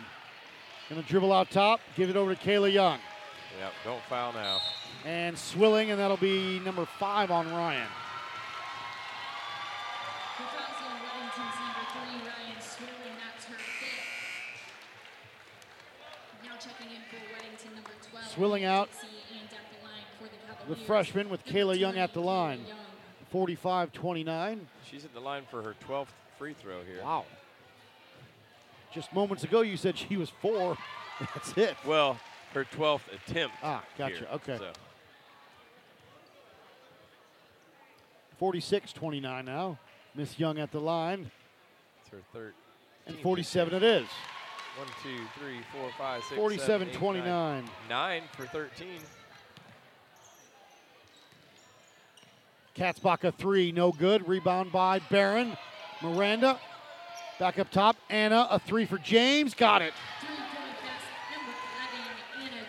[0.90, 3.00] Gonna dribble out top, give it over to Kayla Young.
[3.60, 4.60] Yep, don't foul now.
[5.06, 7.88] And swilling, and that'll be number five on Ryan.
[10.38, 13.16] The fouls on Weddington's number three, Ryan Swilling.
[13.24, 14.06] That's her fifth.
[16.44, 18.26] Now checking in for Weddington, number 12.
[18.34, 18.90] Swilling out.
[18.92, 20.28] Dixie, and at the line for
[20.70, 22.66] the The freshman with Kayla Young at the line.
[23.30, 24.68] Kayla 45 29.
[24.90, 26.08] She's at the line for her 12th
[26.38, 27.04] free throw here.
[27.04, 27.26] Wow.
[28.94, 30.78] Just moments ago, you said she was four.
[31.20, 31.76] That's it.
[31.86, 32.20] Well,
[32.54, 33.56] her 12th attempt.
[33.62, 34.16] Ah, gotcha.
[34.16, 34.58] here, Okay.
[34.58, 34.72] so.
[38.40, 39.78] 46 29 now.
[40.16, 41.30] Miss Young at the line.
[42.02, 42.54] It's her third.
[43.06, 44.08] And 47 it is.
[44.78, 47.28] One, two, three, four, five, six, 47 seven, eight, 29.
[47.28, 47.70] nine.
[47.90, 48.88] Nine for 13.
[52.76, 54.28] Katzbach three, no good.
[54.28, 55.58] Rebound by Barron.
[56.02, 56.60] Miranda
[57.40, 57.96] back up top.
[58.10, 59.54] Anna, a three for James.
[59.54, 59.94] Got it.
[60.20, 62.60] Three-point basket, number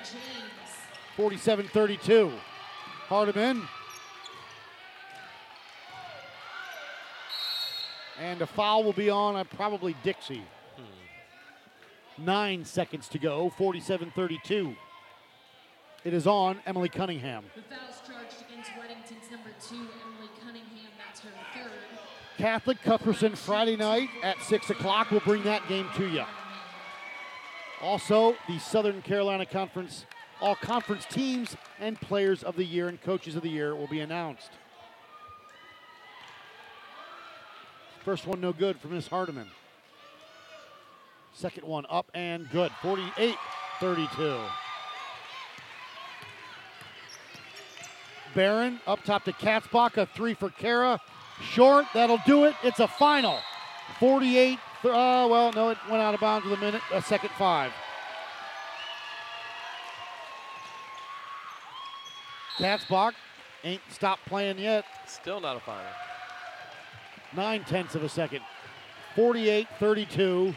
[1.17, 2.33] 11, 47 32.
[3.09, 3.63] Hardiman.
[8.21, 10.45] And a foul will be on uh, probably Dixie.
[12.19, 13.51] Nine seconds to go.
[13.57, 14.77] 47 32.
[16.03, 17.45] It is on Emily Cunningham.
[17.55, 20.91] The fouls charged against Weddington's number two, Emily Cunningham.
[20.97, 21.71] That's her third.
[22.39, 25.11] Catholic Cuthbertson Friday night at 6 o'clock.
[25.11, 26.25] We'll bring that game to you.
[27.83, 30.07] Also, the Southern Carolina Conference,
[30.41, 34.01] all conference teams and players of the year and coaches of the year will be
[34.01, 34.51] announced.
[38.05, 39.49] First one, no good for Miss Hardiman.
[41.35, 42.73] Second one, up and good.
[42.81, 43.37] 48
[43.81, 44.41] 32.
[48.35, 51.01] Barron up top to Katzbach, a three for Kara.
[51.41, 52.55] Short, that'll do it.
[52.63, 53.39] It's a final.
[53.99, 54.89] 48, uh,
[55.31, 57.73] well, no, it went out of bounds with a minute, a second five.
[62.59, 63.13] Katzbach
[63.65, 64.85] ain't stopped playing yet.
[65.07, 65.91] Still not a final.
[67.35, 68.43] Nine tenths of a second.
[69.17, 70.55] 48 32.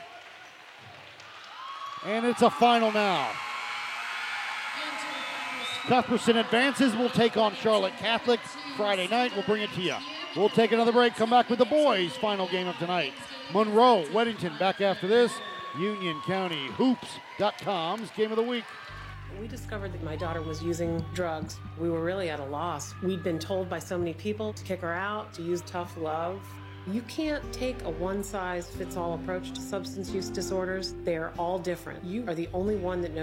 [2.06, 3.32] And it's a final now.
[5.88, 6.96] Cuthbertson advances.
[6.96, 8.40] We'll take on Charlotte Catholic
[8.78, 9.34] Friday night.
[9.36, 9.96] We'll bring it to you.
[10.36, 11.16] We'll take another break.
[11.16, 13.14] Come back with the boys' final game of tonight.
[13.54, 15.34] Monroe, Weddington back after this.
[15.78, 18.64] Union County Hoops.com's game of the week.
[19.40, 21.60] We discovered that my daughter was using drugs.
[21.80, 22.94] We were really at a loss.
[23.02, 26.40] We'd been told by so many people to kick her out, to use tough love.
[26.86, 30.94] You can't take a one size fits all approach to substance use disorders.
[31.04, 32.04] They're all different.
[32.04, 33.22] You are the only one that knows.